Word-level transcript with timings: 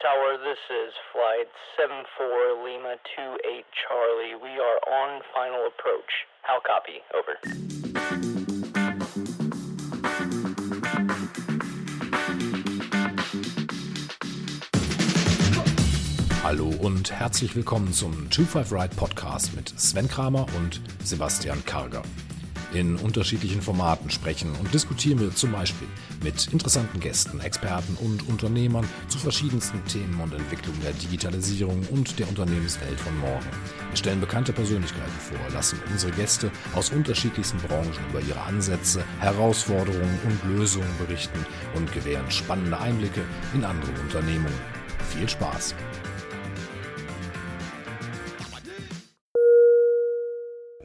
Tower, 0.00 0.38
this 0.38 0.58
is 0.70 0.94
flight 1.12 1.48
74 1.76 2.62
Lima 2.62 2.94
28 3.16 3.64
Charlie. 3.82 4.36
We 4.40 4.54
are 4.60 4.78
on 4.86 5.20
final 5.34 5.66
approach. 5.66 6.06
How 6.42 6.60
copy? 6.62 7.02
Over. 7.18 7.34
Hallo 16.44 16.70
und 16.80 17.10
herzlich 17.10 17.56
willkommen 17.56 17.92
zum 17.92 18.30
25 18.30 18.72
Ride 18.72 18.94
Podcast 18.94 19.56
mit 19.56 19.68
Sven 19.80 20.06
Kramer 20.06 20.46
und 20.56 20.80
Sebastian 21.02 21.64
Karger. 21.64 22.02
In 22.74 22.96
unterschiedlichen 22.96 23.62
Formaten 23.62 24.10
sprechen 24.10 24.52
und 24.60 24.74
diskutieren 24.74 25.20
wir 25.20 25.34
zum 25.34 25.52
Beispiel 25.52 25.88
mit 26.22 26.52
interessanten 26.52 27.00
Gästen, 27.00 27.40
Experten 27.40 27.96
und 28.04 28.28
Unternehmern 28.28 28.86
zu 29.08 29.18
verschiedensten 29.18 29.82
Themen 29.86 30.20
und 30.20 30.34
Entwicklungen 30.34 30.80
der 30.82 30.92
Digitalisierung 30.92 31.82
und 31.90 32.18
der 32.18 32.28
Unternehmenswelt 32.28 33.00
von 33.00 33.18
morgen. 33.20 33.46
Wir 33.88 33.96
stellen 33.96 34.20
bekannte 34.20 34.52
Persönlichkeiten 34.52 35.18
vor, 35.18 35.38
lassen 35.54 35.80
unsere 35.90 36.12
Gäste 36.12 36.50
aus 36.74 36.90
unterschiedlichsten 36.90 37.58
Branchen 37.58 37.94
über 38.10 38.20
ihre 38.20 38.42
Ansätze, 38.42 39.02
Herausforderungen 39.20 40.18
und 40.26 40.56
Lösungen 40.56 40.90
berichten 40.98 41.46
und 41.74 41.90
gewähren 41.92 42.30
spannende 42.30 42.78
Einblicke 42.78 43.22
in 43.54 43.64
andere 43.64 43.92
Unternehmungen. 44.02 44.60
Viel 45.08 45.28
Spaß! 45.28 45.74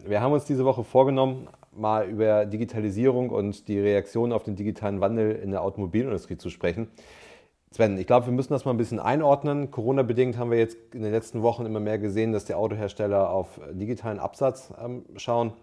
Wir 0.05 0.21
haben 0.21 0.33
uns 0.33 0.45
diese 0.45 0.65
Woche 0.65 0.83
vorgenommen, 0.83 1.47
mal 1.75 2.07
über 2.07 2.45
Digitalisierung 2.45 3.29
und 3.29 3.67
die 3.67 3.79
Reaktion 3.79 4.31
auf 4.31 4.43
den 4.43 4.55
digitalen 4.55 5.01
Wandel 5.01 5.31
in 5.35 5.51
der 5.51 5.61
Automobilindustrie 5.61 6.37
zu 6.37 6.49
sprechen. 6.49 6.87
Sven, 7.71 7.97
ich 7.97 8.05
glaube, 8.05 8.27
wir 8.27 8.33
müssen 8.33 8.53
das 8.53 8.65
mal 8.65 8.71
ein 8.71 8.77
bisschen 8.77 8.99
einordnen. 8.99 9.71
Corona-bedingt 9.71 10.37
haben 10.37 10.51
wir 10.51 10.59
jetzt 10.59 10.77
in 10.93 11.01
den 11.01 11.11
letzten 11.11 11.41
Wochen 11.41 11.65
immer 11.65 11.79
mehr 11.79 11.97
gesehen, 11.97 12.31
dass 12.31 12.45
die 12.45 12.53
Autohersteller 12.53 13.31
auf 13.31 13.59
digitalen 13.71 14.19
Absatz 14.19 14.71
ähm, 14.79 15.05
schauen. 15.17 15.53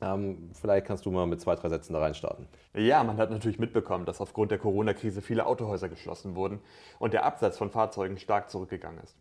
Ähm, 0.00 0.50
vielleicht 0.54 0.86
kannst 0.86 1.04
du 1.04 1.10
mal 1.10 1.26
mit 1.26 1.40
zwei, 1.40 1.54
drei 1.54 1.68
Sätzen 1.68 1.92
da 1.92 2.00
reinstarten. 2.00 2.46
Ja, 2.74 3.04
man 3.04 3.18
hat 3.18 3.30
natürlich 3.30 3.58
mitbekommen, 3.58 4.06
dass 4.06 4.20
aufgrund 4.20 4.50
der 4.50 4.58
Corona-Krise 4.58 5.22
viele 5.22 5.46
Autohäuser 5.46 5.88
geschlossen 5.88 6.34
wurden 6.34 6.60
und 6.98 7.12
der 7.12 7.24
Absatz 7.24 7.58
von 7.58 7.70
Fahrzeugen 7.70 8.18
stark 8.18 8.50
zurückgegangen 8.50 9.00
ist. 9.02 9.16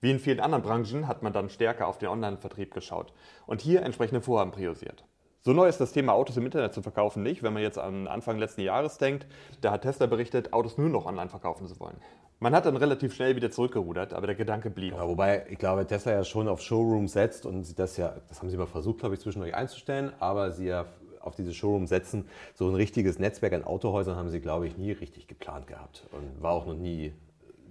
Wie 0.00 0.10
in 0.10 0.18
vielen 0.18 0.40
anderen 0.40 0.62
Branchen 0.62 1.08
hat 1.08 1.22
man 1.22 1.32
dann 1.32 1.48
stärker 1.48 1.88
auf 1.88 1.98
den 1.98 2.08
Online-Vertrieb 2.08 2.72
geschaut 2.72 3.12
und 3.46 3.60
hier 3.60 3.82
entsprechende 3.82 4.20
Vorhaben 4.20 4.52
priorisiert. 4.52 5.04
So 5.40 5.52
neu 5.52 5.68
ist 5.68 5.80
das 5.80 5.92
Thema 5.92 6.14
Autos 6.14 6.36
im 6.36 6.44
Internet 6.44 6.74
zu 6.74 6.82
verkaufen 6.82 7.22
nicht, 7.22 7.42
wenn 7.42 7.52
man 7.52 7.62
jetzt 7.62 7.78
an 7.78 8.08
Anfang 8.08 8.38
letzten 8.38 8.62
Jahres 8.62 8.98
denkt. 8.98 9.26
Da 9.60 9.70
hat 9.70 9.82
Tesla 9.82 10.06
berichtet, 10.06 10.52
Autos 10.52 10.78
nur 10.78 10.88
noch 10.88 11.06
online 11.06 11.28
verkaufen 11.28 11.66
zu 11.68 11.78
wollen. 11.78 11.96
Man 12.40 12.54
hat 12.54 12.66
dann 12.66 12.76
relativ 12.76 13.14
schnell 13.14 13.36
wieder 13.36 13.50
zurückgerudert, 13.50 14.14
aber 14.14 14.26
der 14.26 14.36
Gedanke 14.36 14.70
blieb. 14.70 14.94
Ja, 14.94 15.08
wobei 15.08 15.46
ich 15.48 15.58
glaube, 15.58 15.86
Tesla 15.86 16.12
ja 16.12 16.24
schon 16.24 16.48
auf 16.48 16.60
Showroom 16.60 17.06
setzt 17.06 17.46
und 17.46 17.78
das 17.78 17.96
ja, 17.96 18.16
das 18.28 18.40
haben 18.40 18.50
sie 18.50 18.56
mal 18.56 18.66
versucht, 18.66 18.98
glaube 18.98 19.14
ich, 19.14 19.20
zwischendurch 19.20 19.54
einzustellen, 19.54 20.12
aber 20.18 20.50
sie 20.50 20.66
ja 20.66 20.86
auf 21.20 21.36
diese 21.36 21.54
Showroom 21.54 21.86
setzen. 21.86 22.28
So 22.54 22.68
ein 22.68 22.74
richtiges 22.74 23.18
Netzwerk 23.18 23.52
an 23.52 23.64
Autohäusern 23.64 24.16
haben 24.16 24.30
sie, 24.30 24.40
glaube 24.40 24.66
ich, 24.66 24.76
nie 24.76 24.92
richtig 24.92 25.28
geplant 25.28 25.66
gehabt 25.66 26.06
und 26.12 26.42
war 26.42 26.52
auch 26.52 26.66
noch 26.66 26.74
nie 26.74 27.12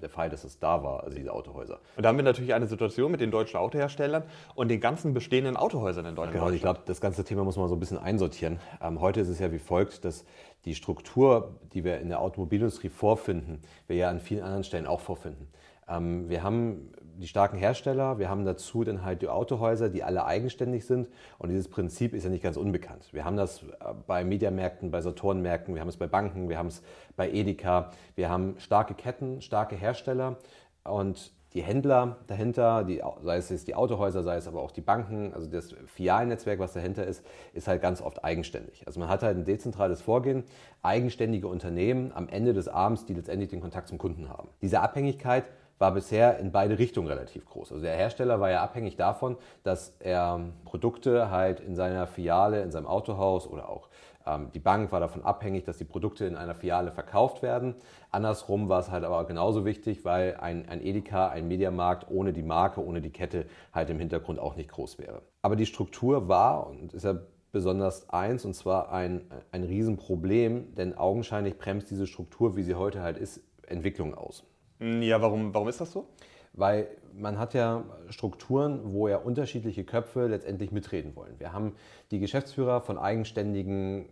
der 0.02 0.10
Fall, 0.10 0.30
dass 0.30 0.44
es 0.44 0.60
da 0.60 0.84
war, 0.84 1.04
also 1.04 1.16
diese 1.16 1.34
Autohäuser. 1.34 1.80
Und 1.96 2.04
da 2.04 2.10
haben 2.10 2.18
wir 2.18 2.24
natürlich 2.24 2.54
eine 2.54 2.68
Situation 2.68 3.12
mit 3.12 3.22
den 3.22 3.32
deutschen 3.32 3.58
Autoherstellern 3.58 4.24
und 4.56 4.70
den 4.70 4.80
ganzen 4.80 5.14
bestehenden 5.14 5.58
Autohäusern 5.58 6.06
in 6.06 6.16
Deutschland. 6.16 6.40
Genau, 6.40 6.52
ich 6.52 6.62
glaube, 6.62 6.82
das 6.86 7.02
ganze 7.02 7.24
Thema 7.24 7.44
muss 7.44 7.58
man 7.58 7.68
so 7.68 7.76
ein 7.76 7.80
bisschen 7.80 7.98
einsortieren. 7.98 8.60
Ähm, 8.82 9.02
heute 9.02 9.22
ist 9.22 9.30
es 9.30 9.40
ja 9.40 9.52
wie 9.52 9.60
folgt, 9.60 10.06
dass 10.06 10.26
die 10.66 10.76
Struktur, 10.76 11.60
die 11.74 11.84
wir 11.84 12.00
in 12.00 12.10
der 12.10 12.20
Automobilindustrie 12.20 12.90
vorfinden, 12.90 13.62
wir 13.88 13.96
ja 13.96 14.10
an 14.10 14.20
vielen 14.20 14.44
anderen 14.44 14.64
Stellen 14.64 14.86
auch 14.86 15.02
vorfinden. 15.02 15.48
Ähm, 15.88 16.30
wir 16.30 16.44
haben 16.44 16.92
die 17.18 17.28
starken 17.28 17.58
Hersteller, 17.58 18.20
wir 18.20 18.30
haben 18.30 18.46
dazu 18.46 18.84
dann 18.84 19.04
halt 19.04 19.22
die 19.22 19.28
Autohäuser, 19.28 19.90
die 19.90 20.04
alle 20.04 20.26
eigenständig 20.26 20.86
sind. 20.86 21.10
Und 21.40 21.50
dieses 21.50 21.68
Prinzip 21.68 22.14
ist 22.14 22.24
ja 22.24 22.30
nicht 22.30 22.44
ganz 22.44 22.58
unbekannt. 22.58 23.08
Wir 23.12 23.26
haben 23.26 23.38
das 23.38 23.64
äh, 23.64 23.94
bei 24.06 24.24
Mediamärkten, 24.24 24.92
bei 24.92 25.02
Saturnmärkten, 25.02 25.74
wir 25.74 25.82
haben 25.82 25.90
es 25.90 25.98
bei 25.98 26.08
Banken, 26.08 26.50
wir 26.50 26.58
haben 26.58 26.68
es 26.68 26.82
bei 27.16 27.30
Edeka. 27.30 27.92
Wir 28.16 28.30
haben 28.30 28.56
starke 28.60 28.94
Ketten, 28.94 29.42
starke 29.42 29.76
Hersteller 29.76 30.38
und 30.84 31.32
die 31.54 31.64
Händler 31.64 32.18
dahinter, 32.28 32.84
die, 32.84 33.02
sei 33.24 33.38
es 33.38 33.66
die 33.66 33.74
Autohäuser, 33.74 34.22
sei 34.22 34.36
es 34.36 34.48
aber 34.48 34.62
auch 34.62 34.72
die 34.72 34.82
Banken, 34.82 35.34
also 35.34 35.48
das 35.48 35.74
Filialnetzwerk, 35.88 36.60
was 36.60 36.74
dahinter 36.74 37.06
ist, 37.06 37.26
ist 37.54 37.68
halt 37.68 37.82
ganz 37.82 38.02
oft 38.02 38.24
eigenständig. 38.24 38.86
Also 38.86 39.00
man 39.00 39.10
hat 39.10 39.24
halt 39.24 39.38
ein 39.38 39.46
dezentrales 39.46 40.02
Vorgehen, 40.02 40.44
eigenständige 40.84 41.48
Unternehmen 41.48 42.12
am 42.14 42.28
Ende 42.30 42.54
des 42.54 42.68
Abends, 42.68 43.06
die 43.06 43.14
letztendlich 43.14 43.50
den 43.50 43.62
Kontakt 43.62 43.88
zum 43.88 43.98
Kunden 43.98 44.30
haben. 44.30 44.50
Diese 44.62 44.82
Abhängigkeit 44.82 45.46
war 45.80 45.94
bisher 45.94 46.40
in 46.40 46.52
beide 46.52 46.80
Richtungen 46.80 47.08
relativ 47.08 47.46
groß. 47.46 47.72
Also 47.72 47.84
der 47.84 47.96
Hersteller 47.96 48.40
war 48.40 48.50
ja 48.50 48.64
abhängig 48.64 48.96
davon, 48.96 49.38
dass 49.64 49.96
er 50.00 50.40
Produkte 50.66 51.30
halt 51.30 51.60
in 51.60 51.76
seiner 51.76 52.08
Filiale, 52.08 52.62
in 52.62 52.72
seinem 52.72 52.88
Autohaus 52.88 53.48
oder 53.48 53.70
auch 53.70 53.90
ähm, 54.28 54.50
die 54.54 54.60
Bank 54.60 54.92
war 54.92 55.00
davon 55.00 55.24
abhängig, 55.24 55.64
dass 55.64 55.78
die 55.78 55.86
Produkte 55.86 56.26
in 56.26 56.36
einer 56.36 56.56
Filiale 56.56 56.92
verkauft 56.92 57.42
werden. 57.42 57.76
Andersrum 58.12 58.70
war 58.70 58.80
es 58.80 58.92
halt 58.92 59.04
aber 59.04 59.26
genauso 59.26 59.66
wichtig, 59.66 60.06
weil 60.06 60.38
ein, 60.38 60.68
ein 60.68 60.82
Edeka, 60.82 61.30
ein 61.30 61.48
Mediamarkt 61.48 62.10
ohne 62.10 62.34
die 62.34 62.44
Marke, 62.44 62.84
ohne 62.84 63.02
die 63.02 63.10
Kette 63.10 63.46
halt 63.74 63.90
im 63.90 64.00
Hintergrund 64.00 64.40
auch 64.40 64.56
nicht 64.56 64.70
groß 64.70 65.00
wäre. 65.00 65.22
Aber 65.42 65.56
die 65.56 65.66
Struktur 65.66 66.28
war 66.28 66.68
und 66.68 66.94
ist 66.94 67.06
ja 67.06 67.16
besonders 67.52 68.10
eins, 68.10 68.46
und 68.46 68.54
zwar 68.54 68.92
ein, 68.92 69.22
ein 69.52 69.64
Riesenproblem, 69.64 70.76
denn 70.76 70.98
augenscheinlich 70.98 71.58
bremst 71.58 71.90
diese 71.90 72.06
Struktur, 72.06 72.56
wie 72.56 72.64
sie 72.64 72.76
heute 72.76 73.02
halt 73.02 73.18
ist, 73.18 73.42
Entwicklung 73.66 74.14
aus. 74.14 74.44
Ja, 74.80 75.22
warum, 75.22 75.54
warum 75.54 75.68
ist 75.68 75.82
das 75.82 75.92
so? 75.92 76.08
Weil 76.54 76.88
man 77.14 77.40
hat 77.40 77.54
ja 77.54 77.84
Strukturen, 78.10 78.94
wo 78.94 79.08
ja 79.08 79.18
unterschiedliche 79.18 79.84
Köpfe 79.84 80.28
letztendlich 80.28 80.72
mitreden 80.72 81.16
wollen. 81.16 81.36
Wir 81.40 81.54
haben 81.54 81.76
die 82.12 82.20
Geschäftsführer 82.20 82.82
von 82.82 82.98
eigenständigen 82.98 84.06
äh, 84.06 84.08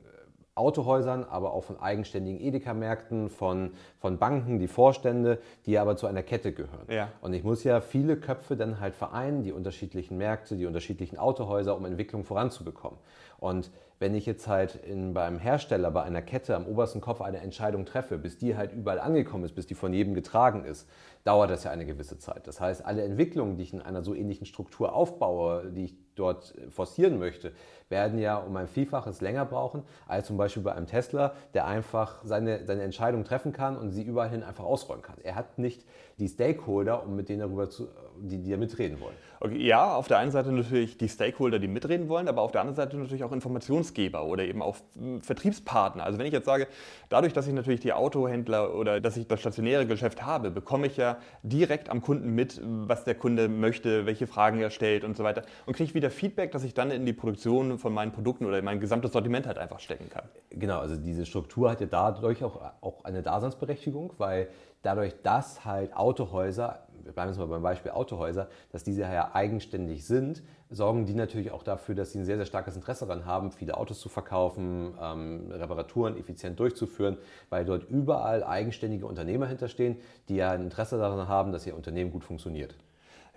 Autohäusern, 0.56 1.24
aber 1.24 1.54
auch 1.54 1.64
von 1.66 1.80
eigenständigen 1.80 2.40
Edeka-Märkten, 2.40 3.30
von, 3.30 3.72
von 4.00 4.18
Banken, 4.18 4.58
die 4.58 4.68
Vorstände, 4.68 5.40
die 5.66 5.78
aber 5.78 5.98
zu 5.98 6.08
einer 6.08 6.24
Kette 6.24 6.54
gehören. 6.54 6.88
Ja. 6.90 7.12
Und 7.22 7.34
ich 7.34 7.44
muss 7.44 7.64
ja 7.64 7.82
viele 7.82 8.18
Köpfe 8.18 8.56
dann 8.56 8.80
halt 8.80 8.96
vereinen, 8.96 9.44
die 9.44 9.52
unterschiedlichen 9.52 10.18
Märkte, 10.18 10.56
die 10.56 10.66
unterschiedlichen 10.66 11.18
Autohäuser, 11.18 11.76
um 11.76 11.86
Entwicklung 11.86 12.24
voranzubekommen. 12.24 13.00
Und 13.38 13.72
wenn 14.00 14.14
ich 14.14 14.26
jetzt 14.26 14.48
halt 14.48 14.76
in, 14.76 15.14
beim 15.14 15.40
Hersteller, 15.40 15.90
bei 15.90 16.04
einer 16.04 16.22
Kette 16.22 16.56
am 16.56 16.66
obersten 16.66 17.00
Kopf 17.00 17.22
eine 17.22 17.40
Entscheidung 17.40 17.86
treffe, 17.86 18.18
bis 18.18 18.38
die 18.38 18.58
halt 18.58 18.74
überall 18.74 19.00
angekommen 19.00 19.46
ist, 19.46 19.56
bis 19.56 19.68
die 19.68 19.76
von 19.76 19.94
jedem 19.94 20.14
getragen 20.14 20.66
ist, 20.66 20.88
dauert 21.24 21.50
das 21.50 21.64
ja 21.64 21.72
eine 21.72 21.86
gewisse 21.86 22.20
Zeit. 22.20 22.46
Das 22.48 22.60
heißt, 22.60 22.86
alle 22.86 23.04
Entwicklungen, 23.04 23.58
die 23.58 23.64
ich 23.64 23.74
in 23.74 23.82
einer 23.82 24.04
so 24.04 24.14
ähnlichen 24.14 24.46
Struktur 24.46 24.94
aufbaue, 24.94 25.72
die 25.72 25.86
ich 25.86 25.96
dort 26.16 26.54
forcieren 26.70 27.20
möchte, 27.20 27.52
werden 27.90 28.20
ja 28.20 28.38
um 28.38 28.56
ein 28.58 28.68
Vielfaches 28.68 29.22
länger 29.22 29.46
brauchen, 29.46 29.84
als 30.08 30.28
zum 30.28 30.38
Beispiel 30.38 30.64
bei 30.64 30.74
einem 30.74 30.88
Tesla, 30.88 31.34
der 31.54 31.66
einfach 31.66 32.20
seine, 32.24 32.66
seine 32.66 32.84
Entscheidung 32.84 33.24
treffen 33.24 33.54
kann 33.54 33.78
und 33.78 33.92
sie 33.92 34.04
überall 34.04 34.30
hin 34.30 34.44
einfach 34.44 34.64
ausrollen 34.64 35.02
kann. 35.02 35.18
Er 35.24 35.36
hat 35.36 35.58
nicht 35.58 35.86
die 36.18 36.28
Stakeholder, 36.28 37.04
um 37.06 37.16
mit 37.16 37.30
denen 37.30 37.40
darüber 37.40 37.70
zu, 37.70 37.88
die, 38.22 38.42
die 38.42 38.52
da 38.52 38.58
mitreden 38.58 39.00
wollen. 39.00 39.16
Okay, 39.42 39.58
ja, 39.58 39.94
auf 39.94 40.08
der 40.08 40.18
einen 40.20 40.32
Seite 40.32 40.52
natürlich 40.52 40.98
die 40.98 41.10
Stakeholder, 41.10 41.60
die 41.60 41.68
mitreden 41.68 42.08
wollen, 42.08 42.30
aber 42.30 42.42
auf 42.42 42.52
der 42.52 42.62
anderen 42.62 42.76
Seite 42.76 42.98
natürlich 42.98 43.24
auch 43.24 43.34
Informationsgeber 43.34 44.24
oder 44.24 44.44
eben 44.44 44.62
auch 44.62 44.78
hm, 44.98 45.22
Vertriebspartner. 45.22 46.04
Also 46.04 46.18
wenn 46.18 46.26
ich 46.26 46.34
jetzt 46.34 46.46
sage, 46.46 46.68
dadurch, 47.10 47.34
dass 47.34 47.46
ich 47.48 47.54
natürlich 47.54 47.82
die 47.82 47.92
Autohändler 47.92 48.74
oder 48.74 49.02
dass 49.02 49.18
ich 49.18 49.28
das 49.28 49.42
stationäre 49.42 49.86
Geschäft 49.86 50.26
habe, 50.26 50.52
bekomme 50.52 50.88
ich 50.88 50.96
ja 50.96 51.18
direkt 51.44 51.90
am 51.90 52.02
Kunden 52.02 52.34
mit, 52.34 52.62
was 52.64 53.04
der 53.04 53.16
Kunde 53.16 53.50
möchte, 53.50 54.06
welche 54.06 54.26
Fragen 54.26 54.60
er 54.60 54.70
stellt 54.70 55.04
und 55.04 55.18
so 55.18 55.24
weiter 55.24 55.44
und 55.66 55.76
kriege 55.76 55.94
wieder 55.94 56.10
Feedback, 56.10 56.52
dass 56.52 56.64
ich 56.64 56.74
dann 56.74 56.90
in 56.92 57.06
die 57.06 57.14
Produktion 57.14 57.78
von 57.78 57.94
meinen 57.94 58.14
Produkten 58.14 58.46
oder 58.46 58.60
in 58.60 58.66
mein 58.66 58.80
gesamtes 58.80 59.12
Sortiment 59.12 59.48
halt 59.48 59.58
einfach 59.58 59.80
stecken 59.80 60.10
kann. 60.10 60.24
Genau, 60.50 60.80
also 60.80 60.96
diese 60.96 61.26
Struktur 61.26 61.70
hat 61.72 61.82
ja 61.82 61.88
dadurch 61.88 62.44
auch, 62.44 62.62
auch 62.80 63.04
eine 63.04 63.22
Daseinsberechtigung, 63.22 64.14
weil 64.18 64.48
dadurch, 64.86 65.16
dass 65.24 65.66
halt 65.66 65.96
Autohäuser 65.96 66.86
wir 67.06 67.14
bleiben 67.14 67.30
jetzt 67.30 67.38
mal 67.38 67.46
beim 67.46 67.62
Beispiel 67.62 67.92
Autohäuser, 67.92 68.50
dass 68.72 68.84
diese 68.84 69.02
ja 69.02 69.34
eigenständig 69.34 70.06
sind, 70.06 70.42
sorgen 70.72 71.06
die 71.06 71.14
natürlich 71.14 71.52
auch 71.52 71.62
dafür, 71.62 71.94
dass 71.94 72.12
sie 72.12 72.20
ein 72.20 72.26
sehr, 72.26 72.38
sehr 72.38 72.48
starkes 72.48 72.76
Interesse 72.76 73.06
daran 73.06 73.26
haben, 73.26 73.52
viele 73.52 73.78
Autos 73.78 74.00
zu 74.00 74.10
verkaufen, 74.10 74.96
ähm, 75.00 75.52
Reparaturen 75.52 76.18
effizient 76.18 76.60
durchzuführen, 76.60 77.18
weil 77.52 77.64
dort 77.64 77.88
überall 77.90 78.44
eigenständige 78.44 79.06
Unternehmer 79.06 79.46
hinterstehen, 79.46 79.98
die 80.30 80.38
ja 80.38 80.50
ein 80.50 80.64
Interesse 80.64 80.98
daran 80.98 81.28
haben, 81.28 81.52
dass 81.52 81.68
ihr 81.68 81.76
Unternehmen 81.76 82.10
gut 82.12 82.24
funktioniert. 82.24 82.76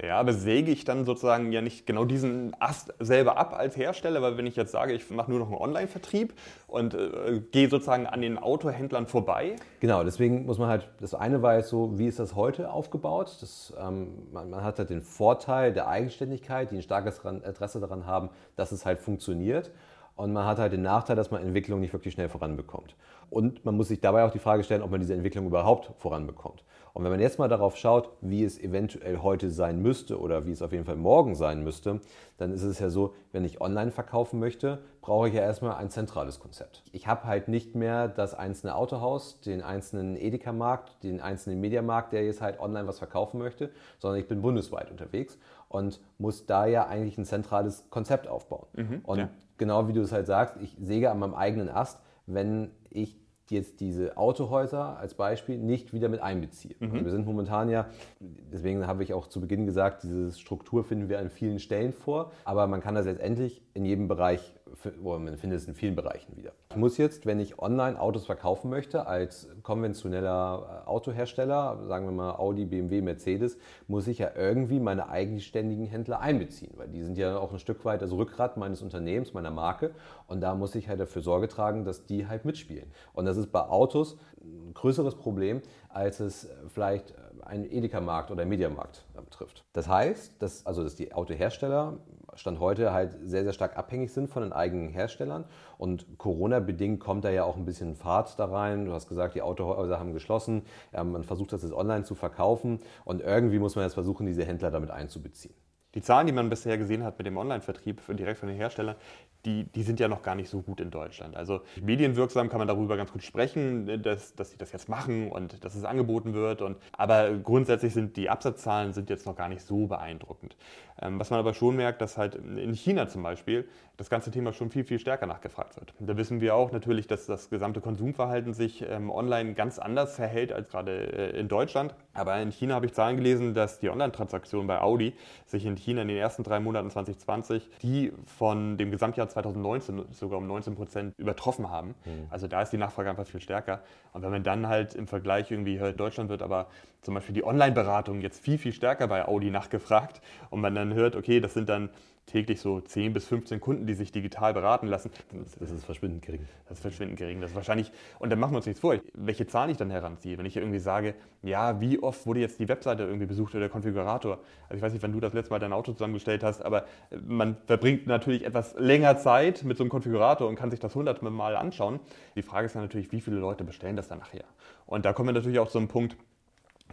Ja, 0.01 0.21
aber 0.21 0.33
säge 0.33 0.71
ich 0.71 0.85
dann 0.85 1.05
sozusagen 1.05 1.51
ja 1.51 1.61
nicht 1.61 1.85
genau 1.85 2.05
diesen 2.05 2.55
Ast 2.61 2.95
selber 3.01 3.37
ab 3.37 3.53
als 3.53 3.77
Hersteller, 3.77 4.23
weil 4.23 4.37
wenn 4.37 4.47
ich 4.47 4.55
jetzt 4.55 4.71
sage, 4.71 4.93
ich 4.93 5.11
mache 5.11 5.29
nur 5.29 5.41
noch 5.41 5.49
einen 5.49 5.57
Online-Vertrieb 5.57 6.35
und 6.69 6.95
äh, 6.95 7.41
gehe 7.51 7.69
sozusagen 7.69 8.07
an 8.07 8.21
den 8.21 8.39
Autohändlern 8.39 9.09
vorbei? 9.09 9.57
Genau, 9.81 10.05
deswegen 10.05 10.47
muss 10.47 10.59
man 10.59 10.69
halt, 10.69 10.89
das 11.01 11.15
eine 11.15 11.43
war 11.43 11.57
jetzt 11.57 11.71
so, 11.71 11.99
wie 11.99 12.07
ist 12.07 12.21
das 12.21 12.37
heute 12.37 12.71
aufgebaut? 12.71 13.39
Das, 13.41 13.75
ähm, 13.77 14.29
man, 14.33 14.51
man, 14.51 14.63
hat 14.63 14.79
halt 14.79 14.91
den 14.91 15.03
Vorteil 15.03 15.73
der 15.73 15.89
Eigenständigkeit, 15.89 16.71
die 16.71 16.77
ein 16.77 16.83
starkes 16.83 17.19
Interesse 17.25 17.81
daran 17.81 18.07
haben, 18.07 18.31
dass 18.55 18.71
es 18.71 18.87
halt 18.87 19.01
funktioniert. 19.01 19.73
und 20.15 20.33
man 20.33 20.47
hat 20.47 20.59
halt 20.59 20.73
den 20.73 20.83
Nachteil, 20.83 21.17
dass 21.17 21.33
man 21.33 21.43
Entwicklung 21.43 21.81
nicht 21.81 21.93
wirklich 21.93 22.15
schnell 22.15 22.29
voranbekommt. 22.29 22.95
Und 23.31 23.65
man 23.65 23.77
muss 23.77 23.89
sich 23.89 24.01
dabei 24.01 24.25
auch 24.25 24.31
die 24.31 24.39
Frage 24.39 24.63
stellen, 24.63 24.83
ob 24.83 24.93
man 24.93 25.01
diese 25.01 25.15
Entwicklung 25.15 25.47
überhaupt 25.47 25.91
voranbekommt. 25.99 26.63
Und 26.93 27.05
wenn 27.05 27.11
man 27.11 27.21
jetzt 27.21 27.39
mal 27.39 27.49
darauf 27.49 27.77
schaut, 27.77 28.11
wie 28.21 28.45
es 28.45 28.59
eventuell 28.59 29.19
heute 29.19 29.51
sein 29.51 29.81
müsste 29.81 30.19
oder 30.19 30.47
wie 30.47 30.53
es 30.53 30.63
auf 30.63 30.73
jeden 30.73 30.85
Fall 30.85 30.97
morgen 30.97 31.35
sein 31.35 31.63
müsste, 31.63 32.01
dann 32.37 32.53
ist 32.53 32.63
es 32.63 32.79
ja 32.79 32.91
so, 32.91 33.15
wenn 33.33 33.45
ich 33.45 33.61
online 33.61 33.91
verkaufen 33.91 34.39
möchte, 34.39 34.79
brauche 35.01 35.29
ich 35.29 35.35
ja 35.35 35.43
erstmal 35.43 35.77
ein 35.77 35.91
zentrales 35.91 36.41
Konzept. 36.41 36.83
Ich 36.93 37.07
habe 37.07 37.25
halt 37.25 37.49
nicht 37.49 37.75
mehr 37.75 38.09
das 38.09 38.35
einzelne 38.35 38.75
Autohaus, 38.75 39.41
den 39.41 39.63
einzelnen 39.63 40.17
Edeka-Markt, 40.17 41.03
den 41.03 41.21
einzelnen 41.21 41.61
Mediamarkt, 41.61 42.13
der 42.13 42.25
jetzt 42.25 42.41
halt 42.41 42.61
online 42.61 42.87
was 42.87 42.99
verkaufen 42.99 43.39
möchte, 43.39 43.71
sondern 43.99 44.21
ich 44.21 44.29
bin 44.29 44.43
bundesweit 44.43 44.91
unterwegs 44.91 45.39
und 45.69 46.01
muss 46.19 46.47
da 46.47 46.67
ja 46.67 46.87
eigentlich 46.87 47.19
ein 47.19 47.25
zentrales 47.25 47.85
Konzept 47.91 48.29
aufbauen. 48.29 48.67
Mhm, 48.75 49.01
und 49.05 49.19
ja. 49.19 49.29
genau 49.57 49.89
wie 49.89 49.93
du 49.93 50.01
es 50.01 50.13
halt 50.13 50.27
sagst, 50.27 50.57
ich 50.61 50.77
säge 50.81 51.11
an 51.11 51.19
meinem 51.19 51.35
eigenen 51.35 51.69
Ast, 51.69 52.01
wenn 52.27 52.71
ich 52.91 53.17
jetzt 53.51 53.81
diese 53.81 54.17
Autohäuser 54.17 54.99
als 54.99 55.15
Beispiel 55.15 55.59
nicht 55.59 55.93
wieder 55.93 56.09
mit 56.09 56.21
einbeziehe. 56.21 56.75
Mhm. 56.79 56.93
Also 56.93 57.05
wir 57.05 57.13
sind 57.13 57.27
momentan 57.27 57.69
ja, 57.69 57.87
deswegen 58.21 58.87
habe 58.87 59.03
ich 59.03 59.15
auch 59.15 59.27
zu 59.27 59.41
Beginn 59.41 59.67
gesagt, 59.67 60.03
diese 60.03 60.33
Struktur 60.33 60.85
finden 60.85 61.09
wir 61.09 61.19
an 61.19 61.31
vielen 61.31 61.59
Stellen 61.59 61.93
vor, 61.93 62.33
aber 62.45 62.67
man 62.67 62.81
kann 62.81 62.95
das 62.95 63.07
letztendlich 63.07 63.63
in 63.75 63.85
jedem 63.85 64.09
Bereich, 64.09 64.55
man 65.03 65.37
findet 65.37 65.61
es 65.61 65.69
in 65.69 65.75
vielen 65.75 65.95
Bereichen 65.95 66.37
wieder. 66.37 66.53
Ich 66.71 66.77
muss 66.77 66.97
jetzt, 66.99 67.27
wenn 67.27 67.41
ich 67.41 67.59
online 67.59 68.01
Autos 68.01 68.27
verkaufen 68.27 68.71
möchte, 68.71 69.07
als 69.07 69.49
konventioneller 69.63 70.85
äh, 70.85 70.89
Autohersteller, 70.89 71.87
sagen 71.87 72.07
wir 72.07 72.13
mal 72.13 72.37
Audi, 72.37 72.65
BMW, 72.65 73.01
Mercedes, 73.03 73.59
muss 73.87 74.07
ich 74.07 74.19
ja 74.19 74.31
irgendwie 74.37 74.81
meine 74.81 75.09
eigenständigen 75.09 75.87
Händler 75.87 76.21
einbeziehen, 76.21 76.73
weil 76.77 76.89
die 76.89 77.03
sind 77.03 77.19
ja 77.19 77.39
auch 77.39 77.53
ein 77.53 77.59
Stück 77.59 77.85
weit 77.85 78.03
das 78.03 78.13
Rückgrat 78.13 78.57
meines 78.57 78.83
Unternehmens, 78.83 79.35
meiner 79.35 79.51
Marke 79.51 79.91
und 80.27 80.41
da 80.41 80.55
muss 80.55 80.75
ich 80.75 80.89
halt 80.89 81.01
dafür 81.01 81.23
Sorge 81.23 81.49
tragen, 81.49 81.85
dass 81.85 82.07
die 82.07 82.27
halt 82.27 82.45
mitspielen. 82.45 82.91
Und 83.13 83.25
das 83.25 83.37
ist 83.37 83.51
bei 83.51 83.63
Autos 83.63 84.17
ein 84.41 84.75
größeres 84.75 85.17
Problem, 85.17 85.63
als 85.89 86.21
es 86.21 86.49
vielleicht 86.69 87.15
ein 87.43 87.65
Edeka-Markt 87.65 88.31
oder 88.31 88.45
Mediamarkt 88.45 89.05
betrifft. 89.25 89.65
Das 89.73 89.89
heißt, 89.89 90.41
dass, 90.41 90.67
also, 90.67 90.83
dass 90.83 90.95
die 90.95 91.13
Autohersteller 91.13 91.99
Stand 92.39 92.61
heute 92.61 92.93
halt 92.93 93.17
sehr, 93.25 93.45
sehr 93.45 93.53
stark 93.53 93.77
abhängig 93.77 94.13
sind 94.13 94.29
von 94.29 94.43
den 94.43 94.53
eigenen 94.53 94.89
Herstellern. 94.89 95.45
Und 95.77 96.19
Corona-bedingt 96.19 97.01
kommt 97.01 97.25
da 97.25 97.31
ja 97.31 97.45
auch 97.45 97.57
ein 97.57 97.65
bisschen 97.65 97.95
Fahrt 97.95 98.39
da 98.39 98.47
rein. 98.47 98.85
Du 98.87 98.93
hast 98.93 99.09
gesagt, 99.09 99.35
die 99.35 99.43
Autohäuser 99.43 99.99
haben 99.99 100.13
geschlossen. 100.13 100.63
man 100.93 101.25
versucht 101.25 101.53
das 101.53 101.63
jetzt 101.63 101.73
online 101.73 102.05
zu 102.05 102.15
verkaufen. 102.15 102.81
Und 103.05 103.21
irgendwie 103.21 103.59
muss 103.59 103.77
man 103.77 103.85
jetzt 103.85 103.95
versuchen, 103.95 104.27
diese 104.27 104.45
Händler 104.45 104.71
damit 104.71 104.91
einzubeziehen. 104.91 105.55
Die 105.95 106.03
Zahlen, 106.03 106.27
die 106.27 106.33
man 106.33 106.51
bisher 106.51 106.77
gesehen 106.77 107.03
hat 107.03 107.17
mit 107.19 107.27
dem 107.27 107.37
Online-Vertrieb 107.39 108.03
direkt 108.09 108.39
von 108.39 108.49
den 108.49 108.57
Herstellern, 108.57 108.97
die, 109.45 109.65
die 109.65 109.83
sind 109.83 110.01
ja 110.01 110.09
noch 110.09 110.23
gar 110.23 110.35
nicht 110.35 110.51
so 110.51 110.63
gut 110.63 110.81
in 110.81 110.91
Deutschland. 110.91 111.37
Also 111.37 111.61
medienwirksam 111.81 112.49
kann 112.49 112.59
man 112.59 112.69
darüber 112.69 112.97
ganz 112.97 113.13
gut 113.13 113.23
sprechen, 113.23 114.03
dass, 114.03 114.35
dass 114.35 114.51
sie 114.51 114.59
das 114.59 114.73
jetzt 114.73 114.89
machen 114.89 115.31
und 115.31 115.65
dass 115.65 115.75
es 115.75 115.85
angeboten 115.85 116.35
wird. 116.35 116.61
Und, 116.61 116.77
aber 116.93 117.31
grundsätzlich 117.33 117.95
sind 117.95 118.17
die 118.17 118.29
Absatzzahlen 118.29 118.93
sind 118.93 119.11
jetzt 119.11 119.27
noch 119.27 119.37
gar 119.37 119.49
nicht 119.49 119.63
so 119.63 119.87
beeindruckend. 119.87 120.57
Ähm, 121.01 121.21
was 121.21 121.31
man 121.31 121.39
aber 121.39 121.55
schon 121.55 121.77
merkt, 121.77 122.03
dass 122.03 122.19
halt 122.19 122.35
in 122.35 122.75
China 122.75 123.09
zum 123.09 123.23
Beispiel 123.23 123.69
das 123.97 124.11
ganze 124.11 124.31
Thema 124.31 124.53
schon 124.53 124.71
viel, 124.71 124.85
viel 124.85 124.99
stärker 124.99 125.27
nachgefragt 125.27 125.77
wird. 125.77 125.95
Da 125.99 126.17
wissen 126.17 126.41
wir 126.41 126.55
auch 126.55 126.73
natürlich, 126.73 127.07
dass 127.07 127.27
das 127.27 127.51
gesamte 127.51 127.81
Konsumverhalten 127.81 128.53
sich 128.53 128.85
ähm, 128.89 129.11
online 129.11 129.55
ganz 129.55 129.79
anders 129.79 130.17
verhält 130.17 130.53
als 130.53 130.69
gerade 130.69 131.35
äh, 131.35 131.39
in 131.39 131.49
Deutschland. 131.49 131.95
Aber 132.15 132.41
in 132.41 132.51
China 132.51 132.75
habe 132.75 132.87
ich 132.87 132.93
Zahlen 132.93 133.17
gelesen, 133.17 133.55
dass 133.55 133.79
die 133.79 133.91
Online-Transaktionen 133.91 134.67
bei 134.67 134.81
Audi 134.81 135.15
sich 135.47 135.65
in 135.65 135.77
China 135.77 136.03
in 136.03 136.09
den 136.09 136.17
ersten 136.17 136.43
drei 136.43 136.59
Monaten 136.61 136.91
2020 136.91 137.69
die 137.83 138.13
von 138.27 138.77
dem 138.77 138.91
Gesamtjahr 138.91 139.28
2019 139.29 140.07
sogar 140.13 140.39
um 140.39 140.47
19 140.47 140.75
Prozent 140.75 141.15
übertroffen 141.19 141.71
haben. 141.71 141.95
Mhm. 142.05 142.27
Also 142.31 142.47
da 142.47 142.63
ist 142.63 142.73
die 142.73 142.79
Nachfrage 142.79 143.11
einfach 143.11 143.27
viel 143.27 143.41
stärker. 143.41 143.83
Und 144.13 144.23
wenn 144.23 144.31
man 144.31 144.43
dann 144.43 144.69
halt 144.69 144.95
im 144.95 145.07
Vergleich 145.07 145.51
irgendwie 145.51 145.79
hört, 145.79 145.99
Deutschland 145.99 146.31
wird 146.31 146.43
aber 146.43 146.69
zum 147.03 147.15
Beispiel 147.15 147.35
die 147.35 147.45
Online-Beratung 147.45 148.21
jetzt 148.21 148.41
viel, 148.41 148.59
viel 148.59 148.73
stärker 148.73 149.09
bei 149.09 149.27
Audi 149.27 149.51
nachgefragt 149.51 150.21
und 150.51 150.61
man 150.61 150.75
dann 150.75 150.95
hört, 150.95 151.17
okay, 151.17 151.41
das 151.41 151.55
sind 151.55 151.69
dann 151.69 151.91
täglich 152.29 152.61
so 152.61 152.81
10 152.81 153.15
bis 153.15 153.27
15 153.27 153.59
Kunden, 153.59 153.87
die 153.87 153.95
sich 153.95 154.13
digital 154.13 154.53
beraten 154.53 154.87
lassen. 154.87 155.11
Das 155.59 155.71
ist 155.71 155.85
verschwindend 155.85 156.23
gering. 156.23 156.47
Das 156.69 156.79
ist 156.79 156.83
verschwindend 156.83 157.19
gering. 157.19 157.41
Das 157.41 157.51
ist 157.51 157.57
wahrscheinlich, 157.57 157.91
und 158.19 158.31
dann 158.31 158.39
machen 158.39 158.53
wir 158.53 158.59
uns 158.59 158.67
nichts 158.67 158.81
vor, 158.81 158.95
welche 159.15 159.47
Zahlen 159.47 159.71
ich 159.71 159.79
dann 159.79 159.91
heranziehe. 159.91 160.37
Wenn 160.37 160.45
ich 160.45 160.57
irgendwie 160.57 160.79
sage, 160.79 161.15
ja, 161.43 161.81
wie 161.81 162.03
oft 162.03 162.27
wurde 162.27 162.41
jetzt 162.41 162.61
die 162.61 162.69
Webseite 162.69 163.05
irgendwie 163.05 163.27
besucht 163.27 163.55
oder 163.55 163.61
der 163.61 163.71
Konfigurator? 163.71 164.41
Also 164.65 164.77
ich 164.77 164.83
weiß 164.83 164.93
nicht, 164.93 165.03
wann 165.03 165.13
du 165.13 165.21
das 165.21 165.33
letzte 165.33 165.53
Mal 165.53 165.59
dein 165.59 165.73
Auto 165.73 165.93
zusammengestellt 165.93 166.43
hast, 166.43 166.63
aber 166.63 166.85
man 167.27 167.57
verbringt 167.67 168.07
natürlich 168.07 168.45
etwas 168.45 168.75
länger 168.79 169.17
Zeit 169.17 169.65
mit 169.65 169.79
so 169.79 169.83
einem 169.83 169.91
Konfigurator 169.91 170.49
und 170.49 170.57
kann 170.57 170.71
sich 170.71 170.81
das 170.81 170.95
hunderte 170.95 171.25
Mal 171.25 171.57
anschauen. 171.57 171.99
Die 172.37 172.43
Frage 172.43 172.67
ist 172.67 172.75
dann 172.75 172.83
natürlich, 172.83 173.11
wie 173.11 173.23
viele 173.23 173.37
Leute 173.37 173.65
bestellen 173.65 173.97
das 173.97 174.09
dann 174.09 174.19
nachher? 174.19 174.45
Und 174.85 175.07
da 175.07 175.15
kommen 175.15 175.31
wir 175.31 175.33
natürlich 175.33 175.61
auch 175.61 175.71
zu 175.71 175.79
einem 175.79 175.89
Punkt, 175.89 176.17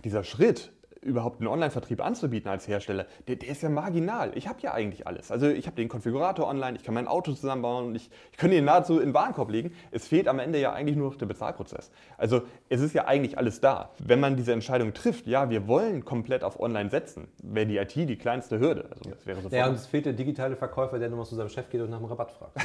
dieser 0.03 0.23
Schritt, 0.23 0.71
überhaupt 1.05 1.39
einen 1.39 1.47
Online-Vertrieb 1.47 2.03
anzubieten 2.03 2.49
als 2.49 2.67
Hersteller, 2.67 3.05
der, 3.27 3.35
der 3.35 3.49
ist 3.49 3.61
ja 3.61 3.69
marginal. 3.69 4.31
Ich 4.35 4.47
habe 4.47 4.59
ja 4.61 4.73
eigentlich 4.73 5.07
alles. 5.07 5.31
Also 5.31 5.47
ich 5.47 5.67
habe 5.67 5.75
den 5.75 5.87
Konfigurator 5.87 6.47
online, 6.47 6.77
ich 6.77 6.83
kann 6.83 6.95
mein 6.95 7.07
Auto 7.07 7.31
zusammenbauen, 7.33 7.93
ich, 7.95 8.09
ich 8.31 8.37
kann 8.37 8.51
ihn 8.51 8.65
nahezu 8.65 8.99
in 8.99 9.09
den 9.09 9.13
Warenkorb 9.13 9.51
legen. 9.51 9.71
Es 9.91 10.07
fehlt 10.07 10.27
am 10.27 10.39
Ende 10.39 10.59
ja 10.59 10.73
eigentlich 10.73 10.97
nur 10.97 11.11
noch 11.11 11.17
der 11.17 11.27
Bezahlprozess. 11.27 11.91
Also 12.17 12.41
es 12.69 12.81
ist 12.81 12.93
ja 12.93 13.05
eigentlich 13.05 13.37
alles 13.37 13.61
da. 13.61 13.91
Wenn 13.99 14.19
man 14.19 14.35
diese 14.35 14.51
Entscheidung 14.51 14.93
trifft, 14.93 15.27
ja, 15.27 15.49
wir 15.49 15.67
wollen 15.67 16.03
komplett 16.03 16.43
auf 16.43 16.59
Online 16.59 16.89
setzen, 16.89 17.27
wäre 17.43 17.67
die 17.67 17.77
IT 17.77 17.95
die 17.95 18.17
kleinste 18.17 18.59
Hürde. 18.59 18.89
Also 18.89 19.11
das 19.11 19.25
wäre 19.25 19.39
ja, 19.55 19.67
und 19.67 19.75
es 19.75 19.85
fehlt 19.85 20.07
der 20.07 20.13
digitale 20.13 20.55
Verkäufer, 20.55 20.97
der 20.97 21.09
nochmal 21.09 21.27
zu 21.27 21.35
seinem 21.35 21.49
Chef 21.49 21.69
geht 21.69 21.81
und 21.81 21.91
nach 21.91 21.97
einem 21.97 22.07
Rabatt 22.07 22.31
fragt. 22.31 22.57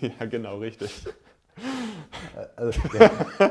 ja, 0.00 0.26
genau, 0.26 0.58
richtig. 0.58 1.04
also, 2.56 2.80
ja. 2.98 3.10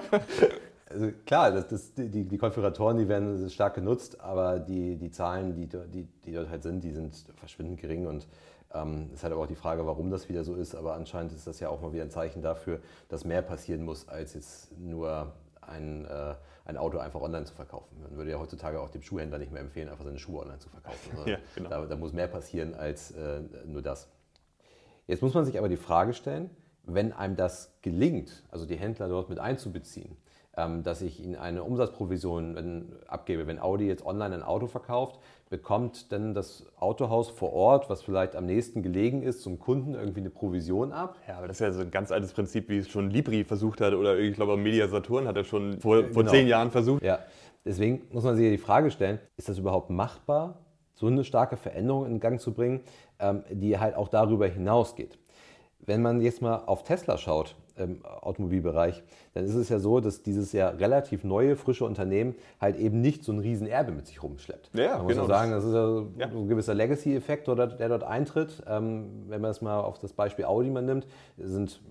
Also 0.95 1.11
klar, 1.25 1.51
das, 1.51 1.67
das, 1.67 1.93
die, 1.93 2.23
die 2.23 2.37
Konfiguratoren, 2.37 2.97
die 2.97 3.09
werden 3.09 3.49
stark 3.49 3.75
genutzt, 3.75 4.21
aber 4.21 4.59
die, 4.59 4.95
die 4.95 5.11
Zahlen, 5.11 5.53
die, 5.53 5.67
die, 5.67 6.07
die 6.25 6.31
dort 6.31 6.49
halt 6.49 6.63
sind, 6.63 6.83
die 6.85 6.91
sind 6.91 7.13
verschwindend 7.35 7.81
gering 7.81 8.07
und 8.07 8.25
ähm, 8.73 9.09
ist 9.13 9.23
halt 9.23 9.33
aber 9.33 9.43
auch 9.43 9.47
die 9.47 9.55
Frage, 9.55 9.85
warum 9.85 10.09
das 10.09 10.29
wieder 10.29 10.45
so 10.45 10.55
ist. 10.55 10.73
Aber 10.73 10.93
anscheinend 10.93 11.33
ist 11.33 11.47
das 11.47 11.59
ja 11.59 11.67
auch 11.67 11.81
mal 11.81 11.91
wieder 11.91 12.03
ein 12.03 12.11
Zeichen 12.11 12.41
dafür, 12.41 12.79
dass 13.09 13.25
mehr 13.25 13.41
passieren 13.41 13.83
muss, 13.83 14.07
als 14.07 14.33
jetzt 14.35 14.77
nur 14.79 15.33
ein, 15.61 16.05
äh, 16.05 16.35
ein 16.63 16.77
Auto 16.77 16.97
einfach 16.97 17.21
online 17.21 17.45
zu 17.45 17.53
verkaufen. 17.53 18.01
Man 18.01 18.15
würde 18.15 18.31
ja 18.31 18.39
heutzutage 18.39 18.79
auch 18.79 18.89
dem 18.89 19.01
Schuhhändler 19.01 19.37
nicht 19.37 19.51
mehr 19.51 19.61
empfehlen, 19.61 19.89
einfach 19.89 20.05
seine 20.05 20.19
Schuhe 20.19 20.41
online 20.41 20.59
zu 20.59 20.69
verkaufen. 20.69 21.17
ja, 21.25 21.37
genau. 21.55 21.69
da, 21.69 21.85
da, 21.85 21.95
muss 21.97 22.13
mehr 22.13 22.27
passieren 22.27 22.73
als 22.73 23.11
äh, 23.11 23.41
nur 23.65 23.81
das. 23.81 24.07
Jetzt 25.07 25.21
muss 25.21 25.33
man 25.33 25.43
sich 25.43 25.57
aber 25.57 25.69
die 25.69 25.77
Frage 25.77 26.13
stellen, 26.13 26.49
wenn 26.83 27.11
einem 27.11 27.35
das 27.35 27.73
gelingt, 27.81 28.43
also 28.51 28.65
die 28.65 28.75
Händler 28.75 29.07
dort 29.07 29.29
mit 29.29 29.39
einzubeziehen, 29.39 30.17
dass 30.83 31.01
ich 31.01 31.21
ihnen 31.21 31.35
eine 31.35 31.63
Umsatzprovision 31.63 32.85
abgebe. 33.07 33.45
Wenn 33.45 33.59
Audi 33.59 33.87
jetzt 33.87 34.05
online 34.05 34.35
ein 34.35 34.43
Auto 34.43 34.67
verkauft, 34.67 35.19
bekommt 35.49 36.11
dann 36.11 36.33
das 36.33 36.65
Autohaus 36.79 37.29
vor 37.29 37.53
Ort, 37.53 37.89
was 37.89 38.01
vielleicht 38.01 38.35
am 38.35 38.45
nächsten 38.45 38.81
gelegen 38.81 39.21
ist, 39.21 39.41
zum 39.41 39.59
Kunden 39.59 39.93
irgendwie 39.93 40.21
eine 40.21 40.29
Provision 40.29 40.91
ab? 40.91 41.17
Ja, 41.27 41.37
aber 41.37 41.47
das 41.47 41.57
ist 41.57 41.61
ja 41.61 41.71
so 41.71 41.81
ein 41.81 41.91
ganz 41.91 42.11
altes 42.11 42.33
Prinzip, 42.33 42.69
wie 42.69 42.77
es 42.77 42.89
schon 42.89 43.09
Libri 43.09 43.43
versucht 43.43 43.81
hat 43.81 43.93
oder 43.93 44.17
ich 44.17 44.35
glaube 44.35 44.57
Media 44.57 44.87
Saturn 44.87 45.27
hat 45.27 45.35
er 45.35 45.43
schon 45.43 45.79
vor, 45.79 46.03
vor 46.05 46.23
genau. 46.23 46.31
zehn 46.31 46.47
Jahren 46.47 46.71
versucht. 46.71 47.03
Ja, 47.03 47.19
deswegen 47.63 48.03
muss 48.11 48.23
man 48.23 48.35
sich 48.35 48.45
ja 48.45 48.51
die 48.51 48.57
Frage 48.57 48.91
stellen, 48.91 49.19
ist 49.37 49.49
das 49.49 49.57
überhaupt 49.57 49.89
machbar, 49.89 50.59
so 50.93 51.07
eine 51.07 51.23
starke 51.23 51.57
Veränderung 51.57 52.05
in 52.05 52.19
Gang 52.19 52.39
zu 52.39 52.53
bringen, 52.53 52.81
ähm, 53.19 53.43
die 53.49 53.77
halt 53.77 53.95
auch 53.95 54.07
darüber 54.07 54.47
hinausgeht? 54.47 55.19
Wenn 55.79 56.01
man 56.01 56.21
jetzt 56.21 56.41
mal 56.41 56.63
auf 56.65 56.83
Tesla 56.83 57.17
schaut, 57.17 57.55
im 57.77 58.05
Automobilbereich, 58.05 59.03
dann 59.33 59.45
ist 59.45 59.55
es 59.55 59.69
ja 59.69 59.79
so, 59.79 59.99
dass 59.99 60.21
dieses 60.21 60.51
ja 60.53 60.69
relativ 60.69 61.23
neue, 61.23 61.55
frische 61.55 61.85
Unternehmen 61.85 62.35
halt 62.59 62.77
eben 62.77 63.01
nicht 63.01 63.23
so 63.23 63.31
ein 63.31 63.39
Riesenerbe 63.39 63.91
mit 63.91 64.07
sich 64.07 64.23
rumschleppt. 64.23 64.69
Ja, 64.73 64.97
man 64.97 65.03
muss 65.03 65.13
genau. 65.13 65.27
sagen, 65.27 65.51
das 65.51 65.63
ist 65.63 65.73
ja, 65.73 66.03
ja. 66.17 66.31
so 66.31 66.39
ein 66.39 66.47
gewisser 66.47 66.73
Legacy-Effekt, 66.73 67.47
der 67.47 67.55
dort 67.55 68.03
eintritt. 68.03 68.63
Ähm, 68.67 69.25
wenn 69.27 69.41
man 69.41 69.51
es 69.51 69.61
mal 69.61 69.79
auf 69.79 69.99
das 69.99 70.13
Beispiel 70.13 70.45
Audi 70.45 70.69
mal 70.69 70.81
nimmt, 70.81 71.07
sind 71.37 71.81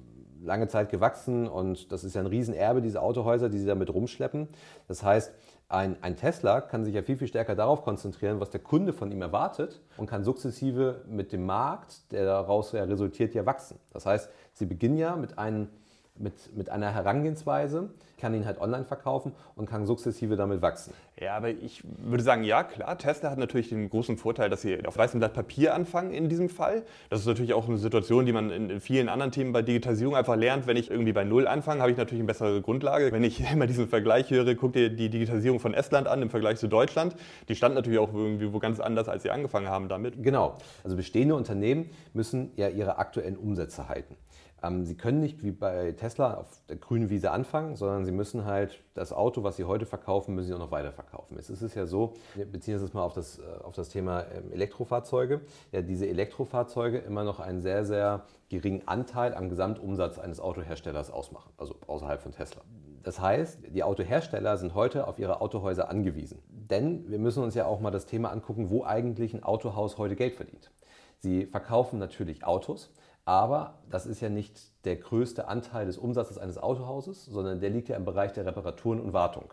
lange 0.45 0.69
Zeit 0.69 0.91
gewachsen 0.91 1.49
und 1.49 1.91
das 1.93 2.05
ist 2.05 2.15
ja 2.15 2.21
ein 2.21 2.27
Riesenerbe, 2.27 2.81
diese 2.81 3.01
Autohäuser, 3.01 3.49
die 3.49 3.59
sie 3.59 3.67
damit 3.67 3.93
rumschleppen. 3.93 4.49
Das 4.89 5.03
heißt, 5.03 5.33
ein, 5.69 5.97
ein, 6.03 6.17
Tesla 6.17 6.61
kann 6.61 6.85
sich 6.85 6.95
ja 6.95 7.03
viel, 7.03 7.17
viel 7.17 7.27
stärker 7.27 7.55
darauf 7.55 7.83
konzentrieren, 7.83 8.39
was 8.39 8.51
der 8.51 8.61
Kunde 8.61 8.93
von 8.93 9.11
ihm 9.11 9.23
erwartet 9.23 9.81
und 9.97 10.07
kann 10.07 10.23
sukzessive 10.23 11.03
mit 11.09 11.33
dem 11.33 11.47
Markt, 11.47 12.13
der 12.13 12.27
daraus 12.27 12.75
resultiert, 12.75 13.35
ja 13.35 13.47
wachsen. 13.47 13.79
Das 13.91 14.07
heißt, 14.07 14.31
sie 14.53 14.67
beginnen 14.67 14.99
ja 14.99 15.17
mit, 15.17 15.39
einem, 15.39 15.69
mit, 16.17 16.57
mit 16.57 16.71
einer 16.71 16.93
Herangehensweise, 16.95 17.91
kann 18.19 18.35
ihn 18.35 18.47
halt 18.47 18.61
online 18.61 18.85
verkaufen 18.85 19.33
und 19.57 19.69
kann 19.69 19.85
sukzessive 19.85 20.37
damit 20.37 20.63
wachsen. 20.63 20.95
Ja, 21.21 21.37
aber 21.37 21.51
ich 21.51 21.83
würde 21.99 22.23
sagen, 22.23 22.45
ja, 22.45 22.63
klar, 22.63 22.97
Tesla 22.97 23.31
hat 23.31 23.39
natürlich 23.39 23.69
den 23.69 23.91
großen 23.91 24.17
Vorteil, 24.17 24.49
dass 24.49 24.63
sie 24.63 24.85
auf 24.87 24.97
weißem 24.97 25.21
Blatt 25.21 25.35
Papier 25.35 25.75
anfangen 25.75 26.13
in 26.13 26.29
diesem 26.29 26.49
Fall. 26.49 26.85
Das 27.11 27.21
ist 27.21 27.27
natürlich 27.27 27.53
auch 27.53 27.69
eine 27.69 27.79
Situation, 27.79 28.25
die 28.25 28.33
man 28.33 28.51
in 28.51 28.81
vielen 28.81 29.09
anderen 29.09 29.33
Themen 29.33 29.53
bei 29.53 29.63
Digitalisierung 29.63 30.17
einfach 30.17 30.37
lernt. 30.37 30.67
Wenn 30.67 30.77
ich 30.77 30.91
irgendwie 30.91 31.13
bei 31.13 31.25
Null 31.25 31.47
anfange, 31.47 31.81
habe 31.81 31.91
ich 31.91 31.99
natürlich 31.99 32.21
eine 32.21 32.29
bessere 32.29 32.63
Grundlage. 32.63 33.13
Wenn 33.13 33.25
ich 33.25 33.51
immer 33.53 33.67
diesen 33.67 33.89
Vergleich 33.89 34.31
höre, 34.31 34.55
guck 34.55 34.73
dir 34.73 34.91
die 34.91 35.11
Digitalisierung 35.11 35.61
von 35.61 35.75
Estland 35.75 36.07
an 36.07 36.23
im 36.23 36.31
Vergleich 36.31 36.59
zu 36.59 36.69
Deutschland. 36.69 37.17
Die 37.49 37.57
stand 37.57 37.75
natürlich 37.75 37.99
auch 37.99 38.15
irgendwie 38.15 38.53
wo 38.53 38.59
ganz 38.59 38.81
anders, 38.81 39.09
als 39.09 39.25
sie 39.25 39.31
angefangen 39.31 39.69
haben 39.69 39.89
damit. 39.89 40.23
Genau. 40.23 40.57
Also 40.85 40.97
bestehende 40.97 41.35
Unternehmen 41.35 41.91
müssen 42.13 42.53
ja 42.57 42.69
ihre 42.69 42.99
aktuellen 42.99 43.37
Umsätze 43.37 43.89
halten. 43.89 44.17
Ähm, 44.65 44.85
sie 44.85 44.97
können 44.97 45.21
nicht 45.21 45.43
wie 45.43 45.51
bei 45.51 45.93
Tesla 45.93 46.35
auf 46.35 46.61
der 46.69 46.77
grünen 46.77 47.11
Wiese 47.11 47.31
anfangen, 47.31 47.77
sondern 47.77 48.05
sie 48.05 48.13
müssen 48.13 48.45
halt 48.45 48.83
das 48.95 49.13
Auto, 49.13 49.43
was 49.43 49.57
sie 49.57 49.65
heute 49.65 49.87
verkaufen, 49.87 50.35
müssen 50.35 50.49
sie 50.49 50.55
auch 50.55 50.59
noch 50.59 50.71
weiterverkaufen. 50.71 51.39
Es 51.39 51.51
ist 51.51 51.75
ja 51.75 51.87
so, 51.87 52.15
beziehen 52.53 52.75
uns 52.75 52.83
jetzt 52.83 52.95
mal 52.95 53.03
auf 53.03 53.15
das, 53.15 53.39
äh, 53.39 53.43
auf 53.63 53.75
das 53.75 53.89
Thema 53.89 54.25
ähm, 54.33 54.53
Elektrofahrzeuge, 54.53 55.41
ja 55.73 55.83
diese 55.83 56.07
Elektrofahrzeuge 56.07 56.99
immer 56.99 57.25
noch 57.25 57.41
einen 57.41 57.61
sehr, 57.61 57.85
sehr 57.85 58.23
geringen 58.49 58.87
Anteil 58.87 59.35
am 59.35 59.49
Gesamtumsatz 59.49 60.19
eines 60.19 60.41
Autoherstellers 60.41 61.11
ausmachen, 61.11 61.53
also 61.57 61.77
außerhalb 61.87 62.21
von 62.21 62.33
Tesla. 62.33 62.63
Das 63.03 63.21
heißt, 63.21 63.59
die 63.69 63.83
Autohersteller 63.83 64.57
sind 64.57 64.75
heute 64.75 65.07
auf 65.07 65.19
ihre 65.19 65.43
Autohäuser 65.43 65.91
angewiesen. 65.91 66.39
Denn 66.49 67.11
wir 67.11 67.19
müssen 67.19 67.43
uns 67.43 67.55
ja 67.55 67.67
auch 67.67 67.81
mal 67.81 67.91
das 67.91 68.07
Thema 68.07 68.31
angucken, 68.31 68.71
wo 68.71 68.85
eigentlich 68.85 69.35
ein 69.35 69.43
Autohaus 69.43 69.99
heute 69.99 70.17
Geld 70.17 70.35
verdient. 70.35 70.71
Sie 71.19 71.45
verkaufen 71.47 71.99
natürlich 71.99 72.45
Autos, 72.45 72.91
aber 73.25 73.79
das 73.91 74.07
ist 74.07 74.21
ja 74.21 74.29
nicht 74.29 74.61
der 74.85 74.97
größte 74.97 75.49
Anteil 75.49 75.87
des 75.87 75.99
Umsatzes 75.99 76.39
eines 76.39 76.59
Autohauses, 76.59 77.25
sondern 77.25 77.61
der 77.61 77.71
liegt 77.71 77.89
ja 77.89 77.97
im 77.97 78.05
Bereich 78.05 78.33
der 78.33 78.45
Reparaturen 78.45 79.01
und 79.01 79.13
Wartung. 79.13 79.53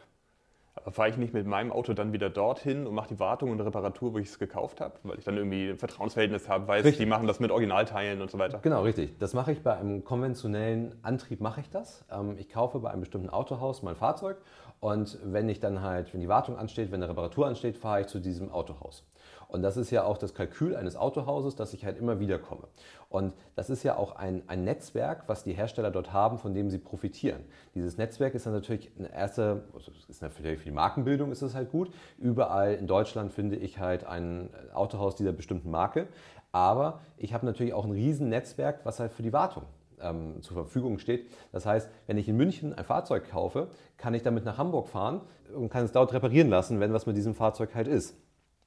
Aber 0.73 0.91
fahre 0.91 1.09
ich 1.09 1.17
nicht 1.17 1.33
mit 1.33 1.45
meinem 1.45 1.71
Auto 1.71 1.93
dann 1.93 2.13
wieder 2.13 2.29
dorthin 2.29 2.87
und 2.87 2.95
mache 2.95 3.09
die 3.09 3.19
Wartung 3.19 3.51
und 3.51 3.59
Reparatur, 3.59 4.13
wo 4.13 4.17
ich 4.19 4.29
es 4.29 4.39
gekauft 4.39 4.79
habe, 4.79 4.93
weil 5.03 5.19
ich 5.19 5.25
dann 5.25 5.35
irgendwie 5.35 5.69
ein 5.69 5.77
Vertrauensverhältnis 5.77 6.47
habe, 6.47 6.67
weiß, 6.67 6.85
richtig. 6.85 6.99
die 6.99 7.05
machen 7.05 7.27
das 7.27 7.41
mit 7.41 7.51
Originalteilen 7.51 8.21
und 8.21 8.31
so 8.31 8.39
weiter. 8.39 8.59
Genau, 8.61 8.81
richtig. 8.81 9.17
Das 9.19 9.33
mache 9.33 9.51
ich 9.51 9.61
bei 9.61 9.75
einem 9.75 10.05
konventionellen 10.05 10.95
Antrieb, 11.01 11.41
mache 11.41 11.59
ich 11.59 11.69
das. 11.69 12.05
Ähm, 12.09 12.35
ich 12.37 12.49
kaufe 12.49 12.79
bei 12.79 12.89
einem 12.89 13.01
bestimmten 13.01 13.29
Autohaus 13.29 13.83
mein 13.83 13.95
Fahrzeug 13.95 14.37
und 14.81 15.19
wenn 15.23 15.47
ich 15.47 15.59
dann 15.59 15.83
halt, 15.83 16.11
wenn 16.11 16.21
die 16.21 16.27
Wartung 16.27 16.57
ansteht, 16.57 16.91
wenn 16.91 17.03
eine 17.03 17.09
Reparatur 17.11 17.45
ansteht, 17.45 17.77
fahre 17.77 18.01
ich 18.01 18.07
zu 18.07 18.19
diesem 18.19 18.51
Autohaus. 18.51 19.05
Und 19.47 19.61
das 19.61 19.77
ist 19.77 19.91
ja 19.91 20.03
auch 20.05 20.17
das 20.17 20.33
Kalkül 20.33 20.75
eines 20.75 20.95
Autohauses, 20.95 21.55
dass 21.55 21.75
ich 21.75 21.85
halt 21.85 21.99
immer 21.99 22.19
wieder 22.19 22.39
komme. 22.39 22.63
Und 23.07 23.33
das 23.55 23.69
ist 23.69 23.83
ja 23.83 23.95
auch 23.95 24.15
ein, 24.15 24.41
ein 24.47 24.63
Netzwerk, 24.63 25.25
was 25.27 25.43
die 25.43 25.53
Hersteller 25.53 25.91
dort 25.91 26.13
haben, 26.13 26.39
von 26.39 26.55
dem 26.55 26.71
sie 26.71 26.79
profitieren. 26.79 27.43
Dieses 27.75 27.99
Netzwerk 27.99 28.33
ist 28.33 28.47
dann 28.47 28.53
natürlich 28.53 28.89
eine 28.97 29.13
erste, 29.13 29.65
also 29.75 29.91
ist 30.07 30.23
natürlich 30.23 30.57
für 30.57 30.65
die 30.65 30.71
Markenbildung 30.71 31.31
ist 31.31 31.43
es 31.43 31.53
halt 31.53 31.69
gut. 31.69 31.93
Überall 32.17 32.73
in 32.73 32.87
Deutschland 32.87 33.33
finde 33.33 33.57
ich 33.57 33.77
halt 33.77 34.03
ein 34.05 34.49
Autohaus 34.73 35.15
dieser 35.15 35.31
bestimmten 35.31 35.69
Marke. 35.69 36.07
Aber 36.51 37.01
ich 37.17 37.35
habe 37.35 37.45
natürlich 37.45 37.73
auch 37.73 37.85
ein 37.85 37.91
Riesennetzwerk, 37.91 38.79
was 38.83 38.99
halt 38.99 39.13
für 39.13 39.21
die 39.21 39.31
Wartung 39.31 39.63
ähm, 40.03 40.41
zur 40.41 40.55
Verfügung 40.55 40.99
steht. 40.99 41.29
Das 41.51 41.65
heißt, 41.65 41.89
wenn 42.07 42.17
ich 42.17 42.27
in 42.27 42.37
München 42.37 42.73
ein 42.73 42.83
Fahrzeug 42.83 43.29
kaufe, 43.29 43.69
kann 43.97 44.13
ich 44.13 44.23
damit 44.23 44.45
nach 44.45 44.57
Hamburg 44.57 44.87
fahren 44.87 45.21
und 45.53 45.69
kann 45.69 45.85
es 45.85 45.91
dort 45.91 46.13
reparieren 46.13 46.49
lassen, 46.49 46.79
wenn 46.79 46.93
was 46.93 47.05
mit 47.05 47.17
diesem 47.17 47.35
Fahrzeug 47.35 47.75
halt 47.75 47.87
ist. 47.87 48.15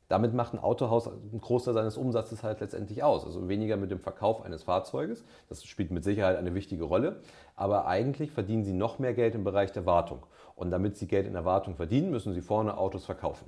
Damit 0.08 0.34
macht 0.34 0.52
ein 0.52 0.58
Autohaus 0.58 1.08
einen 1.08 1.40
Großteil 1.40 1.72
seines 1.74 1.96
Umsatzes 1.96 2.42
halt 2.42 2.60
letztendlich 2.60 3.02
aus. 3.02 3.24
Also 3.24 3.48
weniger 3.48 3.76
mit 3.76 3.90
dem 3.90 4.00
Verkauf 4.00 4.42
eines 4.42 4.64
Fahrzeuges. 4.64 5.24
Das 5.48 5.64
spielt 5.64 5.90
mit 5.90 6.04
Sicherheit 6.04 6.36
eine 6.36 6.54
wichtige 6.54 6.84
Rolle. 6.84 7.20
Aber 7.56 7.86
eigentlich 7.86 8.30
verdienen 8.30 8.64
sie 8.64 8.74
noch 8.74 8.98
mehr 8.98 9.14
Geld 9.14 9.34
im 9.34 9.44
Bereich 9.44 9.72
der 9.72 9.86
Wartung. 9.86 10.26
Und 10.56 10.70
damit 10.70 10.96
sie 10.96 11.08
Geld 11.08 11.26
in 11.26 11.32
der 11.32 11.46
Wartung 11.46 11.74
verdienen, 11.74 12.10
müssen 12.10 12.34
sie 12.34 12.42
vorne 12.42 12.76
Autos 12.76 13.06
verkaufen. 13.06 13.46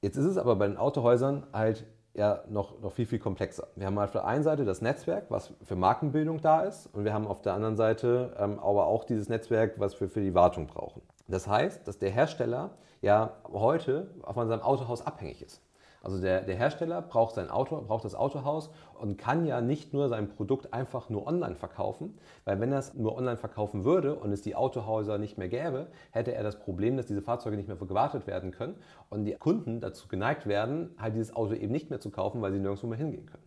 Jetzt 0.00 0.16
ist 0.16 0.26
es 0.26 0.36
aber 0.36 0.56
bei 0.56 0.66
den 0.66 0.76
Autohäusern 0.76 1.46
halt 1.52 1.86
ja 2.14 2.42
noch, 2.48 2.80
noch 2.80 2.92
viel, 2.92 3.06
viel 3.06 3.18
komplexer. 3.18 3.68
Wir 3.76 3.86
haben 3.86 3.98
auf 3.98 4.10
der 4.10 4.24
einen 4.24 4.42
Seite 4.42 4.64
das 4.64 4.82
Netzwerk, 4.82 5.26
was 5.30 5.52
für 5.62 5.76
Markenbildung 5.76 6.40
da 6.40 6.62
ist. 6.62 6.86
Und 6.92 7.04
wir 7.04 7.12
haben 7.12 7.26
auf 7.26 7.40
der 7.42 7.54
anderen 7.54 7.76
Seite 7.76 8.34
ähm, 8.38 8.58
aber 8.58 8.86
auch 8.86 9.04
dieses 9.04 9.28
Netzwerk, 9.28 9.78
was 9.78 10.00
wir 10.00 10.08
für 10.08 10.20
die 10.20 10.34
Wartung 10.34 10.66
brauchen. 10.66 11.02
Das 11.28 11.48
heißt, 11.48 11.86
dass 11.86 11.98
der 11.98 12.10
Hersteller 12.10 12.70
ja 13.00 13.32
heute 13.50 14.10
von 14.32 14.48
seinem 14.48 14.62
Autohaus 14.62 15.06
abhängig 15.06 15.42
ist. 15.42 15.62
Also 16.02 16.20
der, 16.20 16.42
der 16.42 16.56
Hersteller 16.56 17.00
braucht 17.00 17.36
sein 17.36 17.48
Auto, 17.48 17.80
braucht 17.80 18.04
das 18.04 18.16
Autohaus 18.16 18.70
und 18.94 19.18
kann 19.18 19.46
ja 19.46 19.60
nicht 19.60 19.92
nur 19.92 20.08
sein 20.08 20.28
Produkt 20.28 20.74
einfach 20.74 21.08
nur 21.08 21.26
online 21.28 21.54
verkaufen, 21.54 22.18
weil 22.44 22.60
wenn 22.60 22.72
er 22.72 22.80
es 22.80 22.94
nur 22.94 23.16
online 23.16 23.36
verkaufen 23.36 23.84
würde 23.84 24.16
und 24.16 24.32
es 24.32 24.42
die 24.42 24.56
Autohäuser 24.56 25.18
nicht 25.18 25.38
mehr 25.38 25.48
gäbe, 25.48 25.86
hätte 26.10 26.34
er 26.34 26.42
das 26.42 26.58
Problem, 26.58 26.96
dass 26.96 27.06
diese 27.06 27.22
Fahrzeuge 27.22 27.56
nicht 27.56 27.68
mehr 27.68 27.76
gewartet 27.76 28.26
werden 28.26 28.50
können 28.50 28.74
und 29.10 29.24
die 29.24 29.34
Kunden 29.34 29.80
dazu 29.80 30.08
geneigt 30.08 30.46
werden, 30.46 30.90
halt 30.98 31.14
dieses 31.14 31.36
Auto 31.36 31.54
eben 31.54 31.70
nicht 31.70 31.88
mehr 31.88 32.00
zu 32.00 32.10
kaufen, 32.10 32.42
weil 32.42 32.52
sie 32.52 32.58
nirgendwo 32.58 32.88
mehr 32.88 32.98
hingehen 32.98 33.26
können. 33.26 33.44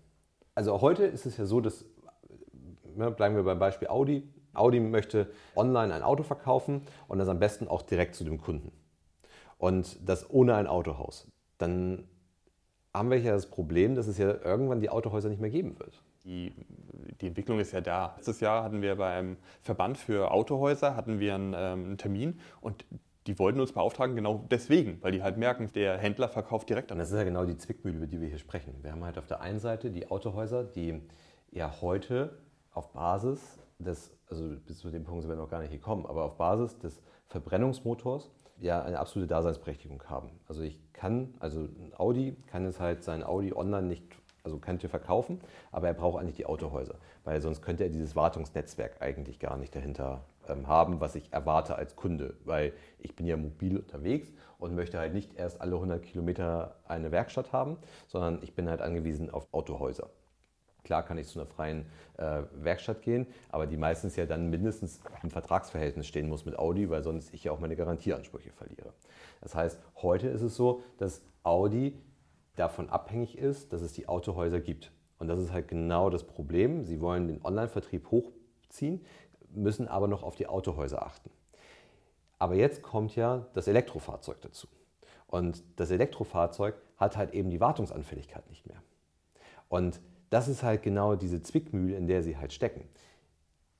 Also 0.56 0.80
heute 0.80 1.04
ist 1.04 1.26
es 1.26 1.36
ja 1.36 1.46
so, 1.46 1.60
dass, 1.60 1.84
ne, 2.96 3.12
bleiben 3.12 3.36
wir 3.36 3.44
beim 3.44 3.60
Beispiel 3.60 3.90
Audi, 3.90 4.32
Audi 4.54 4.80
möchte 4.80 5.30
online 5.58 5.94
ein 5.94 6.04
Auto 6.04 6.24
verkaufen 6.24 6.84
und 7.10 7.20
das 7.20 7.28
am 7.28 7.40
besten 7.40 7.68
auch 7.68 7.82
direkt 7.82 8.16
zu 8.16 8.24
dem 8.24 8.40
Kunden. 8.40 8.72
Und 9.58 9.98
das 10.08 10.30
ohne 10.30 10.56
ein 10.56 10.68
Autohaus. 10.68 11.30
Dann 11.58 12.08
haben 12.98 13.12
wir 13.12 13.20
ja 13.20 13.34
das 13.34 13.48
Problem, 13.48 13.96
dass 13.96 14.08
es 14.08 14.18
ja 14.18 14.28
irgendwann 14.44 14.80
die 14.80 14.90
Autohäuser 14.90 15.30
nicht 15.30 15.42
mehr 15.42 15.50
geben 15.50 15.78
wird. 15.80 16.02
Die, 16.24 16.54
die 17.22 17.28
Entwicklung 17.28 17.60
ist 17.60 17.72
ja 17.72 17.82
da. 17.82 18.14
Letztes 18.18 18.40
Jahr 18.40 18.64
hatten 18.64 18.82
wir 18.82 18.96
beim 18.96 19.38
Verband 19.62 19.98
für 19.98 20.32
Autohäuser 20.32 20.96
hatten 20.96 21.20
wir 21.20 21.36
einen, 21.36 21.54
ähm, 21.54 21.86
einen 21.86 21.98
Termin 21.98 22.40
und 22.62 22.86
die 23.28 23.40
wollten 23.40 23.60
uns 23.60 23.72
beauftragen, 23.72 24.16
genau 24.16 24.46
deswegen, 24.52 25.02
weil 25.02 25.12
die 25.12 25.24
halt 25.24 25.38
merken, 25.38 25.72
der 25.74 25.98
Händler 25.98 26.30
verkauft 26.30 26.70
direkt 26.70 26.92
an. 26.92 27.00
Das 27.00 27.10
ist 27.10 27.18
ja 27.18 27.24
genau 27.24 27.46
die 27.46 27.58
Zwickmühle, 27.58 27.98
über 27.98 28.08
die 28.08 28.22
wir 28.22 28.28
hier 28.28 28.38
sprechen. 28.38 28.76
Wir 28.82 28.92
haben 28.92 29.04
halt 29.04 29.18
auf 29.18 29.26
der 29.26 29.42
einen 29.42 29.60
Seite 29.60 29.90
die 29.90 30.12
Autohäuser, 30.12 30.64
die 30.64 31.02
ja 31.52 31.82
heute 31.82 32.38
auf 32.72 32.94
Basis 32.94 33.58
des, 33.80 34.12
also 34.30 34.56
bis 34.66 34.78
zu 34.80 34.92
dem 34.92 35.04
Punkt 35.04 35.24
sind 35.24 35.32
wir 35.32 35.38
noch 35.38 35.50
gar 35.50 35.62
nicht 35.62 35.72
gekommen, 35.72 36.06
aber 36.06 36.24
auf 36.24 36.38
Basis 36.38 36.78
des 36.78 37.02
Verbrennungsmotors 37.28 38.32
ja 38.60 38.82
eine 38.84 39.00
absolute 39.00 39.28
Daseinsberechtigung 39.28 40.04
haben. 40.06 40.30
Also 40.48 40.62
ich 40.62 40.80
kann, 40.94 41.34
also 41.40 41.68
Audi 41.98 42.36
kann 42.48 42.66
es 42.66 42.80
halt 42.80 43.04
sein 43.04 43.24
Audi 43.24 43.54
online 43.54 43.88
nicht, 43.88 44.04
also 44.44 44.60
könnte 44.60 44.90
verkaufen, 44.90 45.42
aber 45.72 45.88
er 45.88 45.94
braucht 45.94 46.22
eigentlich 46.22 46.36
die 46.36 46.46
Autohäuser, 46.46 46.96
weil 47.24 47.42
sonst 47.42 47.62
könnte 47.62 47.84
er 47.84 47.90
dieses 47.90 48.16
Wartungsnetzwerk 48.16 49.02
eigentlich 49.02 49.40
gar 49.40 49.58
nicht 49.58 49.76
dahinter 49.76 50.24
ähm, 50.48 50.68
haben, 50.68 51.00
was 51.00 51.16
ich 51.16 51.34
erwarte 51.34 51.76
als 51.76 51.96
Kunde, 51.96 52.36
weil 52.46 52.74
ich 53.00 53.16
bin 53.16 53.26
ja 53.26 53.38
mobil 53.38 53.78
unterwegs 53.78 54.32
und 54.58 54.76
möchte 54.76 55.00
halt 55.00 55.14
nicht 55.14 55.36
erst 55.36 55.62
alle 55.62 55.76
100 55.76 56.02
Kilometer 56.04 56.76
eine 56.88 57.12
Werkstatt 57.12 57.52
haben, 57.52 57.78
sondern 58.08 58.40
ich 58.42 58.56
bin 58.56 58.70
halt 58.70 58.82
angewiesen 58.82 59.30
auf 59.30 59.48
Autohäuser. 59.52 60.10
Klar 60.86 61.04
kann 61.04 61.18
ich 61.18 61.28
zu 61.28 61.40
einer 61.40 61.50
freien 61.50 61.86
äh, 62.18 62.44
Werkstatt 62.54 63.02
gehen, 63.02 63.26
aber 63.50 63.66
die 63.68 63.76
meistens 63.76 64.16
ja 64.16 64.26
dann 64.26 64.50
mindestens 64.50 65.02
im 65.24 65.32
Vertragsverhältnis 65.32 66.08
stehen 66.08 66.30
muss 66.30 66.46
mit 66.46 66.58
Audi, 66.58 66.90
weil 66.90 67.04
sonst 67.04 67.34
ich 67.34 67.44
ja 67.44 67.52
auch 67.52 67.60
meine 67.60 67.76
Garantieansprüche 67.76 68.52
verliere. 68.52 68.94
Das 69.42 69.56
heißt, 69.56 69.80
heute 70.02 70.28
ist 70.28 70.42
es 70.42 70.56
so, 70.56 70.84
dass 70.98 71.22
Audi 71.44 72.00
davon 72.56 72.90
abhängig 72.90 73.38
ist, 73.38 73.74
dass 73.74 73.82
es 73.82 73.94
die 73.94 74.08
Autohäuser 74.08 74.60
gibt. 74.60 74.92
Und 75.18 75.28
das 75.28 75.40
ist 75.40 75.52
halt 75.52 75.68
genau 75.68 76.10
das 76.10 76.24
Problem. 76.24 76.86
Sie 76.86 77.02
wollen 77.02 77.28
den 77.28 77.44
Online-Vertrieb 77.44 78.12
hochziehen, 78.12 79.04
müssen 79.50 79.88
aber 79.88 80.08
noch 80.08 80.22
auf 80.24 80.36
die 80.36 80.48
Autohäuser 80.48 81.04
achten. 81.04 81.32
Aber 82.38 82.54
jetzt 82.54 82.84
kommt 82.84 83.16
ja 83.16 83.48
das 83.54 83.68
Elektrofahrzeug 83.68 84.40
dazu. 84.42 84.68
Und 85.26 85.64
das 85.78 85.90
Elektrofahrzeug 85.90 86.76
hat 86.98 87.18
halt 87.18 87.34
eben 87.34 87.50
die 87.50 87.60
Wartungsanfälligkeit 87.60 88.48
nicht 88.50 88.68
mehr. 88.68 88.84
Und 89.68 90.00
das 90.30 90.48
ist 90.48 90.64
halt 90.64 90.84
genau 90.84 91.16
diese 91.16 91.42
Zwickmühle, 91.42 91.96
in 91.96 92.08
der 92.08 92.24
sie 92.24 92.38
halt 92.38 92.54
stecken. 92.54 92.84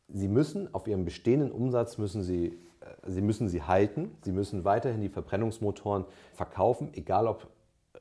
Sie 0.08 0.28
müssen 0.28 0.74
auf 0.74 0.88
ihrem 0.88 1.06
bestehenden 1.06 1.52
Umsatz 1.52 1.98
müssen 1.98 2.24
sie, 2.24 2.48
äh, 2.82 3.10
sie 3.10 3.22
müssen 3.22 3.50
sie 3.50 3.64
halten. 3.64 4.12
Sie 4.22 4.32
müssen 4.32 4.64
weiterhin 4.64 5.02
die 5.02 5.10
Verbrennungsmotoren 5.10 6.06
verkaufen, 6.34 6.90
egal 6.94 7.28
ob 7.28 7.48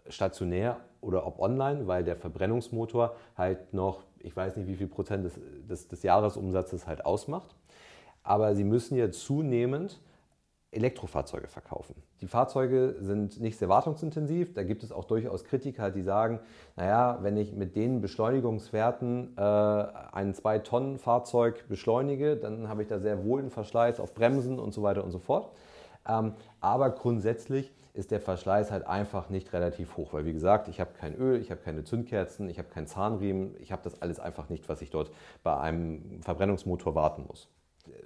stationär 0.09 0.81
oder 1.01 1.27
ob 1.27 1.39
online, 1.39 1.87
weil 1.87 2.05
der 2.05 2.17
Verbrennungsmotor 2.17 3.17
halt 3.37 3.73
noch, 3.73 4.03
ich 4.21 4.37
weiß 4.37 4.57
nicht, 4.57 4.69
wie 4.69 4.77
viel 4.77 4.87
Prozent 4.87 5.25
des, 5.25 5.35
des, 5.69 5.89
des 5.89 6.03
Jahresumsatzes 6.03 6.87
halt 6.87 7.05
ausmacht. 7.05 7.55
Aber 8.23 8.55
sie 8.55 8.65
müssen 8.65 8.97
ja 8.97 9.11
zunehmend 9.11 10.01
Elektrofahrzeuge 10.75 11.49
verkaufen. 11.49 11.95
Die 12.21 12.27
Fahrzeuge 12.27 12.97
sind 13.01 13.41
nicht 13.41 13.59
sehr 13.59 13.69
wartungsintensiv. 13.69 14.55
Da 14.55 14.63
gibt 14.63 14.83
es 14.83 14.93
auch 14.93 15.05
durchaus 15.05 15.45
Kritiker, 15.45 15.91
die 15.91 16.03
sagen, 16.03 16.41
naja, 16.77 17.19
wenn 17.23 17.37
ich 17.37 17.53
mit 17.53 17.77
den 17.77 18.01
Beschleunigungswerten 18.01 19.37
äh, 19.37 19.41
ein 19.41 20.35
2-Tonnen-Fahrzeug 20.35 21.69
beschleunige, 21.69 22.37
dann 22.37 22.69
habe 22.69 22.83
ich 22.83 22.89
da 22.89 22.99
sehr 22.99 23.25
wohl 23.25 23.41
einen 23.41 23.51
Verschleiß 23.51 24.01
auf 24.01 24.15
Bremsen 24.15 24.59
und 24.59 24.73
so 24.73 24.83
weiter 24.83 25.05
und 25.05 25.11
so 25.11 25.19
fort. 25.19 25.51
Ähm, 26.07 26.35
aber 26.61 26.91
grundsätzlich 26.91 27.73
ist 27.95 28.11
der 28.11 28.21
Verschleiß 28.21 28.73
halt 28.73 28.87
einfach 28.87 29.31
nicht 29.31 29.53
relativ 29.53 29.97
hoch, 29.97 30.13
weil 30.13 30.27
wie 30.27 30.33
gesagt, 30.33 30.69
ich 30.69 30.81
habe 30.81 30.91
kein 30.99 31.15
Öl, 31.15 31.41
ich 31.41 31.51
habe 31.53 31.61
keine 31.61 31.85
Zündkerzen, 31.85 32.49
ich 32.49 32.59
habe 32.59 32.69
keinen 32.69 32.89
Zahnriemen, 32.89 33.55
ich 33.61 33.71
habe 33.71 33.83
das 33.85 34.03
alles 34.03 34.19
einfach 34.19 34.49
nicht, 34.49 34.69
was 34.69 34.83
ich 34.83 34.91
dort 34.91 35.13
bei 35.45 35.57
einem 35.57 36.21
Verbrennungsmotor 36.23 36.97
warten 36.97 37.25
muss. 37.29 37.49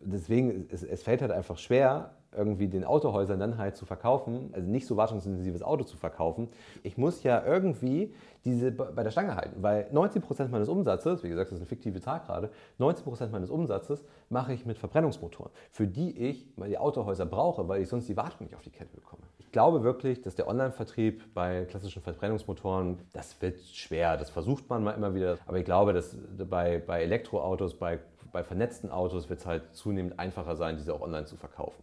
Deswegen, 0.03 0.69
es, 0.71 0.83
es 0.83 1.03
fällt 1.03 1.23
halt 1.23 1.33
einfach 1.33 1.57
schwer, 1.57 2.11
irgendwie 2.37 2.69
den 2.69 2.85
Autohäusern 2.85 3.41
dann 3.41 3.59
halt 3.59 3.77
zu 3.77 3.87
verkaufen, 3.87 4.51
also 4.53 4.69
nicht 4.69 4.87
so 4.87 4.97
wartungsintensives 4.97 5.63
Auto 5.63 5.85
zu 5.85 5.97
verkaufen. 5.97 6.49
Ich 6.83 6.99
muss 6.99 7.23
ja 7.23 7.45
irgendwie 7.45 8.15
diese 8.45 8.71
bei 8.71 9.03
der 9.03 9.11
Stange 9.11 9.35
halten, 9.37 9.63
weil 9.63 9.89
90% 9.93 10.49
meines 10.49 10.69
Umsatzes, 10.69 11.23
wie 11.23 11.29
gesagt, 11.29 11.51
das 11.51 11.57
ist 11.57 11.63
eine 11.63 11.69
fiktive 11.69 12.01
Zahl 12.01 12.21
gerade, 12.21 12.51
90% 12.79 13.31
meines 13.31 13.51
Umsatzes 13.51 14.05
mache 14.29 14.53
ich 14.53 14.67
mit 14.67 14.79
Verbrennungsmotoren, 14.79 15.51
für 15.71 15.87
die 15.87 16.19
ich 16.19 16.47
die 16.57 16.79
Autohäuser 16.79 17.27
brauche, 17.27 17.67
weil 17.69 17.83
ich 17.83 17.89
sonst 17.89 18.09
die 18.09 18.17
Wartung 18.17 18.47
nicht 18.47 18.55
auf 18.55 18.63
die 18.63 18.71
Kette 18.71 18.95
bekomme. 18.95 19.23
Ich 19.49 19.53
glaube 19.53 19.83
wirklich, 19.83 20.21
dass 20.21 20.35
der 20.35 20.47
Online-Vertrieb 20.47 21.33
bei 21.33 21.65
klassischen 21.65 22.03
Verbrennungsmotoren, 22.03 22.99
das 23.15 23.41
wird 23.41 23.63
schwer. 23.63 24.19
Das 24.19 24.29
versucht 24.29 24.69
man 24.69 24.85
mal 24.85 24.93
immer 24.93 25.15
wieder. 25.15 25.39
Aber 25.47 25.59
ich 25.59 25.65
glaube, 25.65 25.95
dass 25.95 26.15
bei, 26.51 26.79
bei 26.79 27.03
Elektroautos, 27.03 27.75
bei, 27.75 27.99
bei 28.31 28.45
vernetzten 28.45 28.91
Autos 28.91 29.31
wird 29.31 29.41
es 29.41 29.47
halt 29.47 29.75
zunehmend 29.75 30.19
einfacher 30.19 30.55
sein, 30.55 30.77
diese 30.77 30.93
auch 30.93 31.01
online 31.01 31.25
zu 31.25 31.37
verkaufen. 31.37 31.83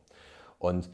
Und 0.66 0.90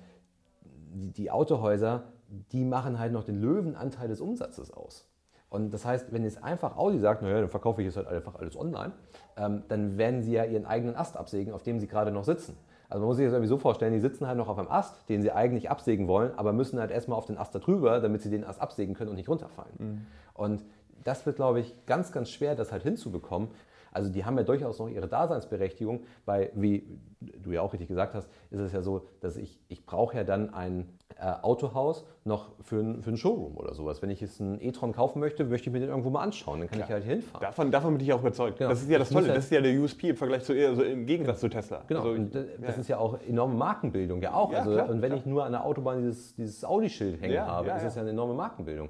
die 0.91 1.31
Autohäuser, 1.31 2.03
die 2.51 2.65
machen 2.65 2.99
halt 2.99 3.13
noch 3.13 3.23
den 3.23 3.39
Löwenanteil 3.39 4.07
des 4.07 4.19
Umsatzes 4.19 4.71
aus. 4.71 5.07
Und 5.49 5.73
das 5.73 5.85
heißt, 5.85 6.13
wenn 6.13 6.23
jetzt 6.23 6.43
einfach 6.43 6.77
Audi 6.77 6.99
sagt, 6.99 7.21
naja, 7.21 7.39
dann 7.41 7.49
verkaufe 7.49 7.81
ich 7.81 7.85
jetzt 7.85 7.97
halt 7.97 8.07
einfach 8.07 8.35
alles 8.35 8.57
online, 8.57 8.93
ähm, 9.37 9.63
dann 9.67 9.97
werden 9.97 10.21
sie 10.23 10.33
ja 10.33 10.45
ihren 10.45 10.65
eigenen 10.65 10.95
Ast 10.95 11.17
absägen, 11.17 11.53
auf 11.53 11.63
dem 11.63 11.79
sie 11.79 11.87
gerade 11.87 12.11
noch 12.11 12.23
sitzen. 12.23 12.57
Also 12.89 13.01
man 13.01 13.07
muss 13.07 13.17
sich 13.17 13.25
das 13.25 13.33
irgendwie 13.33 13.49
so 13.49 13.57
vorstellen, 13.57 13.93
die 13.93 13.99
sitzen 13.99 14.27
halt 14.27 14.37
noch 14.37 14.49
auf 14.49 14.57
einem 14.57 14.69
Ast, 14.69 15.07
den 15.09 15.21
sie 15.21 15.31
eigentlich 15.31 15.69
absägen 15.69 16.07
wollen, 16.07 16.31
aber 16.37 16.51
müssen 16.51 16.79
halt 16.79 16.91
erstmal 16.91 17.17
auf 17.17 17.25
den 17.25 17.37
Ast 17.37 17.55
darüber, 17.55 17.99
damit 17.99 18.21
sie 18.21 18.29
den 18.29 18.43
Ast 18.43 18.61
absägen 18.61 18.95
können 18.95 19.09
und 19.09 19.15
nicht 19.15 19.29
runterfallen. 19.29 19.73
Mhm. 19.77 20.07
Und 20.33 20.63
das 21.03 21.25
wird, 21.25 21.37
glaube 21.37 21.61
ich, 21.61 21.73
ganz, 21.85 22.11
ganz 22.11 22.29
schwer, 22.29 22.55
das 22.55 22.71
halt 22.71 22.83
hinzubekommen. 22.83 23.49
Also 23.91 24.09
die 24.09 24.25
haben 24.25 24.37
ja 24.37 24.43
durchaus 24.43 24.79
noch 24.79 24.87
ihre 24.87 25.07
Daseinsberechtigung, 25.07 26.03
weil, 26.25 26.51
wie 26.55 26.85
du 27.19 27.51
ja 27.51 27.61
auch 27.61 27.73
richtig 27.73 27.87
gesagt 27.87 28.15
hast, 28.15 28.29
ist 28.49 28.59
es 28.59 28.71
ja 28.71 28.81
so, 28.81 29.05
dass 29.19 29.37
ich, 29.37 29.59
ich 29.67 29.85
brauche 29.85 30.17
ja 30.17 30.23
dann 30.23 30.53
ein 30.53 30.89
äh, 31.19 31.31
Autohaus 31.41 32.05
noch 32.23 32.51
für 32.61 32.77
ein, 32.77 33.03
für 33.03 33.11
ein 33.11 33.17
Showroom 33.17 33.57
oder 33.57 33.73
sowas. 33.73 34.01
Wenn 34.01 34.09
ich 34.09 34.21
jetzt 34.21 34.41
einen 34.41 34.61
e-tron 34.61 34.93
kaufen 34.93 35.19
möchte, 35.19 35.43
möchte 35.43 35.69
ich 35.69 35.73
mir 35.73 35.79
den 35.79 35.89
irgendwo 35.89 36.09
mal 36.09 36.21
anschauen, 36.21 36.59
dann 36.59 36.69
kann 36.69 36.77
Klar. 36.77 36.87
ich 36.87 36.93
halt 36.93 37.03
hier 37.03 37.13
hinfahren. 37.15 37.41
Davon, 37.41 37.71
davon 37.71 37.97
bin 37.97 38.05
ich 38.05 38.13
auch 38.13 38.21
überzeugt. 38.21 38.57
Genau. 38.57 38.69
Das 38.69 38.81
ist 38.81 38.89
ja 38.89 38.97
das, 38.97 39.09
das 39.09 39.15
Tolle, 39.15 39.33
das 39.33 39.45
ist 39.45 39.51
ja 39.51 39.61
der 39.61 39.79
USP 39.79 40.09
im 40.09 40.15
Vergleich 40.15 40.43
zu, 40.43 40.53
also 40.53 40.83
im 40.83 41.05
Gegensatz 41.05 41.41
zu 41.41 41.49
Tesla. 41.49 41.83
Genau, 41.87 42.03
also, 42.03 42.23
das, 42.23 42.45
ja. 42.61 42.69
ist 42.69 42.87
ja 42.87 42.97
auch 42.97 43.19
enorme 43.21 43.55
Markenbildung, 43.55 44.21
ja 44.21 44.33
auch. 44.33 44.51
Ja, 44.51 44.59
also, 44.59 44.71
klar, 44.71 44.89
und 44.89 45.01
wenn 45.01 45.09
klar. 45.09 45.19
ich 45.19 45.25
nur 45.25 45.45
an 45.45 45.51
der 45.51 45.65
Autobahn 45.65 45.99
dieses, 45.99 46.35
dieses 46.35 46.63
Audi-Schild 46.63 47.21
hängen 47.21 47.33
ja, 47.33 47.45
habe, 47.45 47.69
ist 47.71 47.83
das 47.83 47.95
ja 47.95 48.01
eine 48.01 48.11
enorme 48.11 48.33
Markenbildung. 48.33 48.89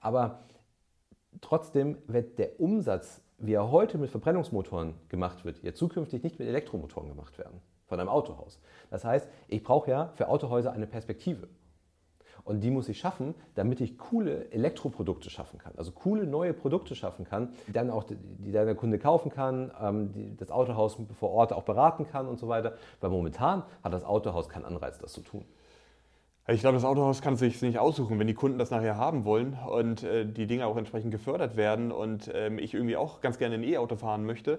Aber 0.00 0.40
trotzdem 1.40 1.98
wird 2.06 2.38
der 2.38 2.60
Umsatz 2.60 3.22
wie 3.40 3.54
er 3.54 3.70
heute 3.70 3.98
mit 3.98 4.10
Verbrennungsmotoren 4.10 4.94
gemacht 5.08 5.44
wird, 5.44 5.62
ja 5.62 5.74
zukünftig 5.74 6.22
nicht 6.22 6.38
mit 6.38 6.48
Elektromotoren 6.48 7.08
gemacht 7.08 7.38
werden 7.38 7.60
von 7.86 7.98
einem 7.98 8.08
Autohaus. 8.08 8.60
Das 8.90 9.04
heißt, 9.04 9.28
ich 9.48 9.62
brauche 9.62 9.90
ja 9.90 10.12
für 10.14 10.28
Autohäuser 10.28 10.72
eine 10.72 10.86
Perspektive. 10.86 11.48
Und 12.44 12.60
die 12.60 12.70
muss 12.70 12.88
ich 12.88 12.98
schaffen, 12.98 13.34
damit 13.54 13.80
ich 13.80 13.98
coole 13.98 14.50
Elektroprodukte 14.50 15.28
schaffen 15.28 15.58
kann. 15.58 15.72
Also 15.76 15.92
coole 15.92 16.26
neue 16.26 16.54
Produkte 16.54 16.94
schaffen 16.94 17.24
kann, 17.24 17.52
die 17.66 17.72
dann 17.72 17.90
auch 17.90 18.04
die 18.04 18.52
dann 18.52 18.66
der 18.66 18.74
Kunde 18.74 18.98
kaufen 18.98 19.30
kann, 19.30 19.70
ähm, 19.80 20.12
die 20.12 20.36
das 20.36 20.50
Autohaus 20.50 20.96
vor 21.18 21.30
Ort 21.30 21.52
auch 21.52 21.64
beraten 21.64 22.06
kann 22.06 22.26
und 22.26 22.38
so 22.38 22.48
weiter. 22.48 22.74
Weil 23.00 23.10
momentan 23.10 23.62
hat 23.84 23.92
das 23.92 24.04
Autohaus 24.04 24.48
keinen 24.48 24.64
Anreiz, 24.64 24.98
das 24.98 25.12
zu 25.12 25.20
tun. 25.20 25.44
Ich 26.48 26.60
glaube, 26.60 26.74
das 26.74 26.84
Autohaus 26.84 27.22
kann 27.22 27.34
es 27.34 27.40
sich 27.40 27.62
nicht 27.62 27.78
aussuchen, 27.78 28.18
wenn 28.18 28.26
die 28.26 28.34
Kunden 28.34 28.58
das 28.58 28.70
nachher 28.70 28.96
haben 28.96 29.24
wollen 29.24 29.56
und 29.68 30.02
äh, 30.02 30.26
die 30.26 30.46
Dinge 30.46 30.66
auch 30.66 30.76
entsprechend 30.76 31.12
gefördert 31.12 31.56
werden 31.56 31.92
und 31.92 32.30
ähm, 32.34 32.58
ich 32.58 32.74
irgendwie 32.74 32.96
auch 32.96 33.20
ganz 33.20 33.38
gerne 33.38 33.54
ein 33.54 33.62
E-Auto 33.62 33.96
fahren 33.96 34.24
möchte 34.24 34.58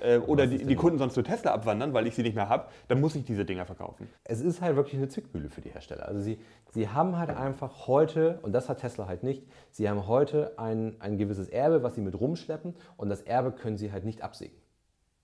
äh, 0.00 0.18
oder 0.18 0.46
die, 0.46 0.64
die, 0.64 0.74
Kunden 0.74 0.98
sonst 0.98 1.14
zu 1.14 1.22
Tesla 1.22 1.52
abwandern, 1.52 1.94
weil 1.94 2.06
ich 2.06 2.14
sie 2.14 2.22
nicht 2.22 2.34
mehr 2.34 2.48
habe, 2.48 2.66
dann 2.88 3.00
muss 3.00 3.14
ich 3.14 3.24
diese 3.24 3.44
Dinger 3.44 3.64
verkaufen. 3.64 4.08
Es 4.24 4.40
ist 4.40 4.60
halt 4.60 4.76
wirklich 4.76 4.96
eine 4.96 5.08
Zwickmühle 5.08 5.50
für 5.50 5.60
die 5.60 5.70
Hersteller. 5.70 6.06
Also 6.08 6.20
sie, 6.20 6.38
sie 6.70 6.88
haben 6.88 7.16
halt 7.16 7.30
einfach 7.30 7.86
heute, 7.86 8.38
und 8.42 8.52
das 8.52 8.68
hat 8.68 8.80
Tesla 8.80 9.06
halt 9.06 9.22
nicht, 9.22 9.46
sie 9.70 9.88
haben 9.88 10.06
heute 10.06 10.58
ein, 10.58 10.96
ein 11.00 11.16
gewisses 11.16 11.48
Erbe, 11.48 11.82
was 11.82 11.94
sie 11.94 12.00
mit 12.00 12.18
rumschleppen 12.18 12.74
und 12.96 13.08
das 13.08 13.22
Erbe 13.22 13.52
können 13.52 13.76
sie 13.76 13.92
halt 13.92 14.04
nicht 14.04 14.22
absägen. 14.22 14.59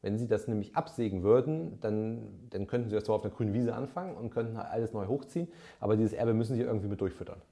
Wenn 0.06 0.18
Sie 0.18 0.28
das 0.28 0.46
nämlich 0.46 0.76
absägen 0.76 1.24
würden, 1.24 1.80
dann, 1.80 2.28
dann 2.50 2.68
könnten 2.68 2.90
Sie 2.90 2.94
das 2.94 3.02
zwar 3.02 3.16
auf 3.16 3.22
der 3.22 3.32
grünen 3.32 3.52
Wiese 3.54 3.74
anfangen 3.74 4.14
und 4.14 4.30
könnten 4.30 4.56
alles 4.56 4.92
neu 4.92 5.08
hochziehen, 5.08 5.48
aber 5.80 5.96
dieses 5.96 6.12
Erbe 6.12 6.32
müssen 6.32 6.54
Sie 6.54 6.62
irgendwie 6.62 6.86
mit 6.86 7.00
durchfüttern. 7.00 7.42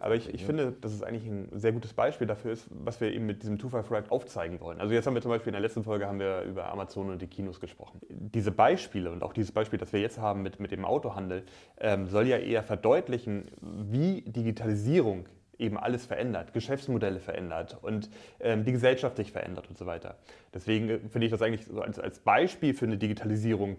Aber 0.00 0.14
ich, 0.14 0.32
ich 0.32 0.44
finde, 0.44 0.72
dass 0.72 0.92
es 0.92 1.02
eigentlich 1.02 1.26
ein 1.26 1.48
sehr 1.52 1.72
gutes 1.72 1.94
Beispiel 1.94 2.26
dafür 2.26 2.52
ist, 2.52 2.66
was 2.70 3.00
wir 3.00 3.12
eben 3.12 3.24
mit 3.24 3.42
diesem 3.42 3.58
Two-Five-Ride 3.58 4.10
aufzeigen 4.10 4.60
wollen. 4.60 4.78
Also 4.78 4.92
jetzt 4.92 5.06
haben 5.06 5.14
wir 5.14 5.22
zum 5.22 5.30
Beispiel 5.30 5.48
in 5.48 5.54
der 5.54 5.62
letzten 5.62 5.84
Folge 5.84 6.06
haben 6.06 6.18
wir 6.18 6.42
über 6.42 6.70
Amazon 6.70 7.08
und 7.08 7.22
die 7.22 7.28
Kinos 7.28 7.60
gesprochen. 7.60 7.98
Diese 8.10 8.50
Beispiele 8.50 9.10
und 9.10 9.22
auch 9.22 9.32
dieses 9.32 9.52
Beispiel, 9.52 9.78
das 9.78 9.94
wir 9.94 10.00
jetzt 10.00 10.18
haben 10.18 10.42
mit, 10.42 10.60
mit 10.60 10.72
dem 10.72 10.84
Autohandel, 10.84 11.44
ähm, 11.78 12.08
soll 12.08 12.26
ja 12.26 12.36
eher 12.36 12.62
verdeutlichen, 12.62 13.46
wie 13.62 14.20
Digitalisierung 14.20 15.26
eben 15.58 15.78
alles 15.78 16.06
verändert, 16.06 16.52
Geschäftsmodelle 16.52 17.20
verändert 17.20 17.78
und 17.82 18.10
ähm, 18.40 18.64
die 18.64 18.72
Gesellschaft 18.72 19.16
sich 19.16 19.32
verändert 19.32 19.68
und 19.68 19.78
so 19.78 19.86
weiter. 19.86 20.16
Deswegen 20.52 20.88
äh, 20.88 20.98
finde 20.98 21.26
ich 21.26 21.30
das 21.30 21.42
eigentlich 21.42 21.66
so 21.66 21.80
als, 21.80 21.98
als 21.98 22.20
Beispiel 22.20 22.74
für 22.74 22.86
eine 22.86 22.98
Digitalisierung 22.98 23.78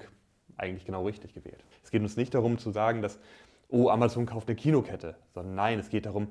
eigentlich 0.57 0.85
genau 0.85 1.05
richtig 1.05 1.33
gewählt. 1.33 1.63
Es 1.83 1.91
geht 1.91 2.01
uns 2.01 2.17
nicht 2.17 2.33
darum 2.33 2.57
zu 2.57 2.71
sagen, 2.71 3.01
dass, 3.01 3.19
oh, 3.69 3.89
Amazon 3.89 4.25
kauft 4.25 4.47
eine 4.47 4.55
Kinokette, 4.55 5.15
sondern 5.33 5.55
nein, 5.55 5.79
es 5.79 5.89
geht 5.89 6.05
darum, 6.05 6.29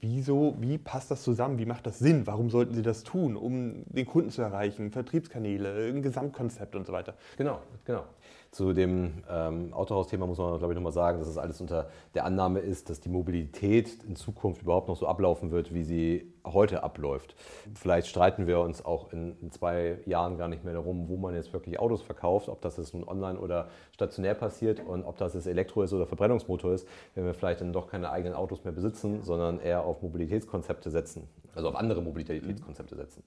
wieso, 0.00 0.54
wie 0.60 0.78
passt 0.78 1.10
das 1.10 1.22
zusammen, 1.22 1.58
wie 1.58 1.66
macht 1.66 1.86
das 1.86 1.98
Sinn, 1.98 2.26
warum 2.26 2.50
sollten 2.50 2.74
sie 2.74 2.82
das 2.82 3.02
tun, 3.02 3.36
um 3.36 3.84
den 3.86 4.06
Kunden 4.06 4.30
zu 4.30 4.42
erreichen, 4.42 4.90
Vertriebskanäle, 4.90 5.88
ein 5.88 6.02
Gesamtkonzept 6.02 6.74
und 6.76 6.86
so 6.86 6.92
weiter. 6.92 7.14
Genau, 7.36 7.60
genau. 7.84 8.04
Zu 8.50 8.72
dem 8.72 9.22
ähm, 9.28 9.72
Autohaus-Thema 9.72 10.26
muss 10.26 10.38
man, 10.38 10.58
glaube 10.58 10.72
ich, 10.72 10.76
nochmal 10.76 10.92
sagen, 10.92 11.18
dass 11.18 11.28
es 11.28 11.38
alles 11.38 11.60
unter 11.60 11.88
der 12.14 12.24
Annahme 12.24 12.60
ist, 12.60 12.88
dass 12.88 13.00
die 13.00 13.08
Mobilität 13.08 14.04
in 14.04 14.16
Zukunft 14.16 14.62
überhaupt 14.62 14.88
noch 14.88 14.96
so 14.96 15.06
ablaufen 15.06 15.50
wird, 15.50 15.74
wie 15.74 15.84
sie 15.84 16.32
heute 16.44 16.82
abläuft. 16.82 17.34
Vielleicht 17.74 18.06
streiten 18.06 18.46
wir 18.46 18.60
uns 18.60 18.84
auch 18.84 19.12
in, 19.12 19.36
in 19.40 19.50
zwei 19.50 19.98
Jahren 20.06 20.38
gar 20.38 20.48
nicht 20.48 20.64
mehr 20.64 20.74
darum, 20.74 21.08
wo 21.08 21.16
man 21.16 21.34
jetzt 21.34 21.52
wirklich 21.52 21.78
Autos 21.78 22.02
verkauft, 22.02 22.48
ob 22.48 22.60
das 22.60 22.76
jetzt 22.76 22.94
nun 22.94 23.04
online 23.04 23.38
oder 23.38 23.68
stationär 23.92 24.34
passiert 24.34 24.80
und 24.80 25.04
ob 25.04 25.16
das 25.18 25.34
jetzt 25.34 25.46
Elektro 25.46 25.82
ist 25.82 25.92
oder 25.92 26.06
Verbrennungsmotor 26.06 26.72
ist, 26.72 26.88
wenn 27.14 27.24
wir 27.24 27.34
vielleicht 27.34 27.60
dann 27.60 27.72
doch 27.72 27.88
keine 27.88 28.10
eigenen 28.10 28.34
Autos 28.34 28.64
mehr 28.64 28.72
besitzen, 28.72 29.22
sondern 29.22 29.60
eher 29.60 29.84
auf 29.84 30.02
Mobilitätskonzepte 30.02 30.90
setzen, 30.90 31.28
also 31.54 31.68
auf 31.68 31.76
andere 31.76 32.02
Mobilitätskonzepte 32.02 32.96
setzen. 32.96 33.22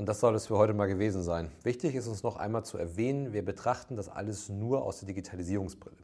Und 0.00 0.06
das 0.06 0.20
soll 0.20 0.34
es 0.34 0.46
für 0.46 0.56
heute 0.56 0.72
mal 0.72 0.86
gewesen 0.86 1.22
sein. 1.22 1.50
Wichtig 1.62 1.94
ist 1.94 2.06
uns 2.06 2.22
noch 2.22 2.36
einmal 2.36 2.64
zu 2.64 2.78
erwähnen, 2.78 3.34
wir 3.34 3.44
betrachten 3.44 3.96
das 3.96 4.08
alles 4.08 4.48
nur 4.48 4.82
aus 4.82 5.00
der 5.00 5.08
Digitalisierungsbrille. 5.08 5.98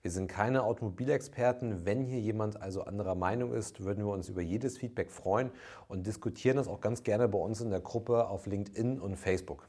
Wir 0.00 0.10
sind 0.10 0.26
keine 0.26 0.62
Automobilexperten. 0.62 1.84
Wenn 1.84 2.02
hier 2.02 2.18
jemand 2.18 2.62
also 2.62 2.84
anderer 2.84 3.14
Meinung 3.14 3.52
ist, 3.52 3.84
würden 3.84 4.06
wir 4.06 4.12
uns 4.14 4.30
über 4.30 4.40
jedes 4.40 4.78
Feedback 4.78 5.10
freuen 5.10 5.50
und 5.86 6.06
diskutieren 6.06 6.56
das 6.56 6.66
auch 6.66 6.80
ganz 6.80 7.02
gerne 7.02 7.28
bei 7.28 7.36
uns 7.36 7.60
in 7.60 7.68
der 7.68 7.80
Gruppe 7.80 8.26
auf 8.26 8.46
LinkedIn 8.46 8.98
und 8.98 9.16
Facebook. 9.16 9.68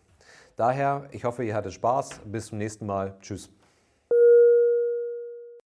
Daher, 0.56 1.10
ich 1.12 1.26
hoffe, 1.26 1.43
ihr 1.43 1.54
hattet 1.54 1.74
Spaß. 1.74 2.22
Bis 2.24 2.46
zum 2.46 2.60
nächsten 2.60 2.86
Mal. 2.86 3.17
Tschüss. 3.19 3.50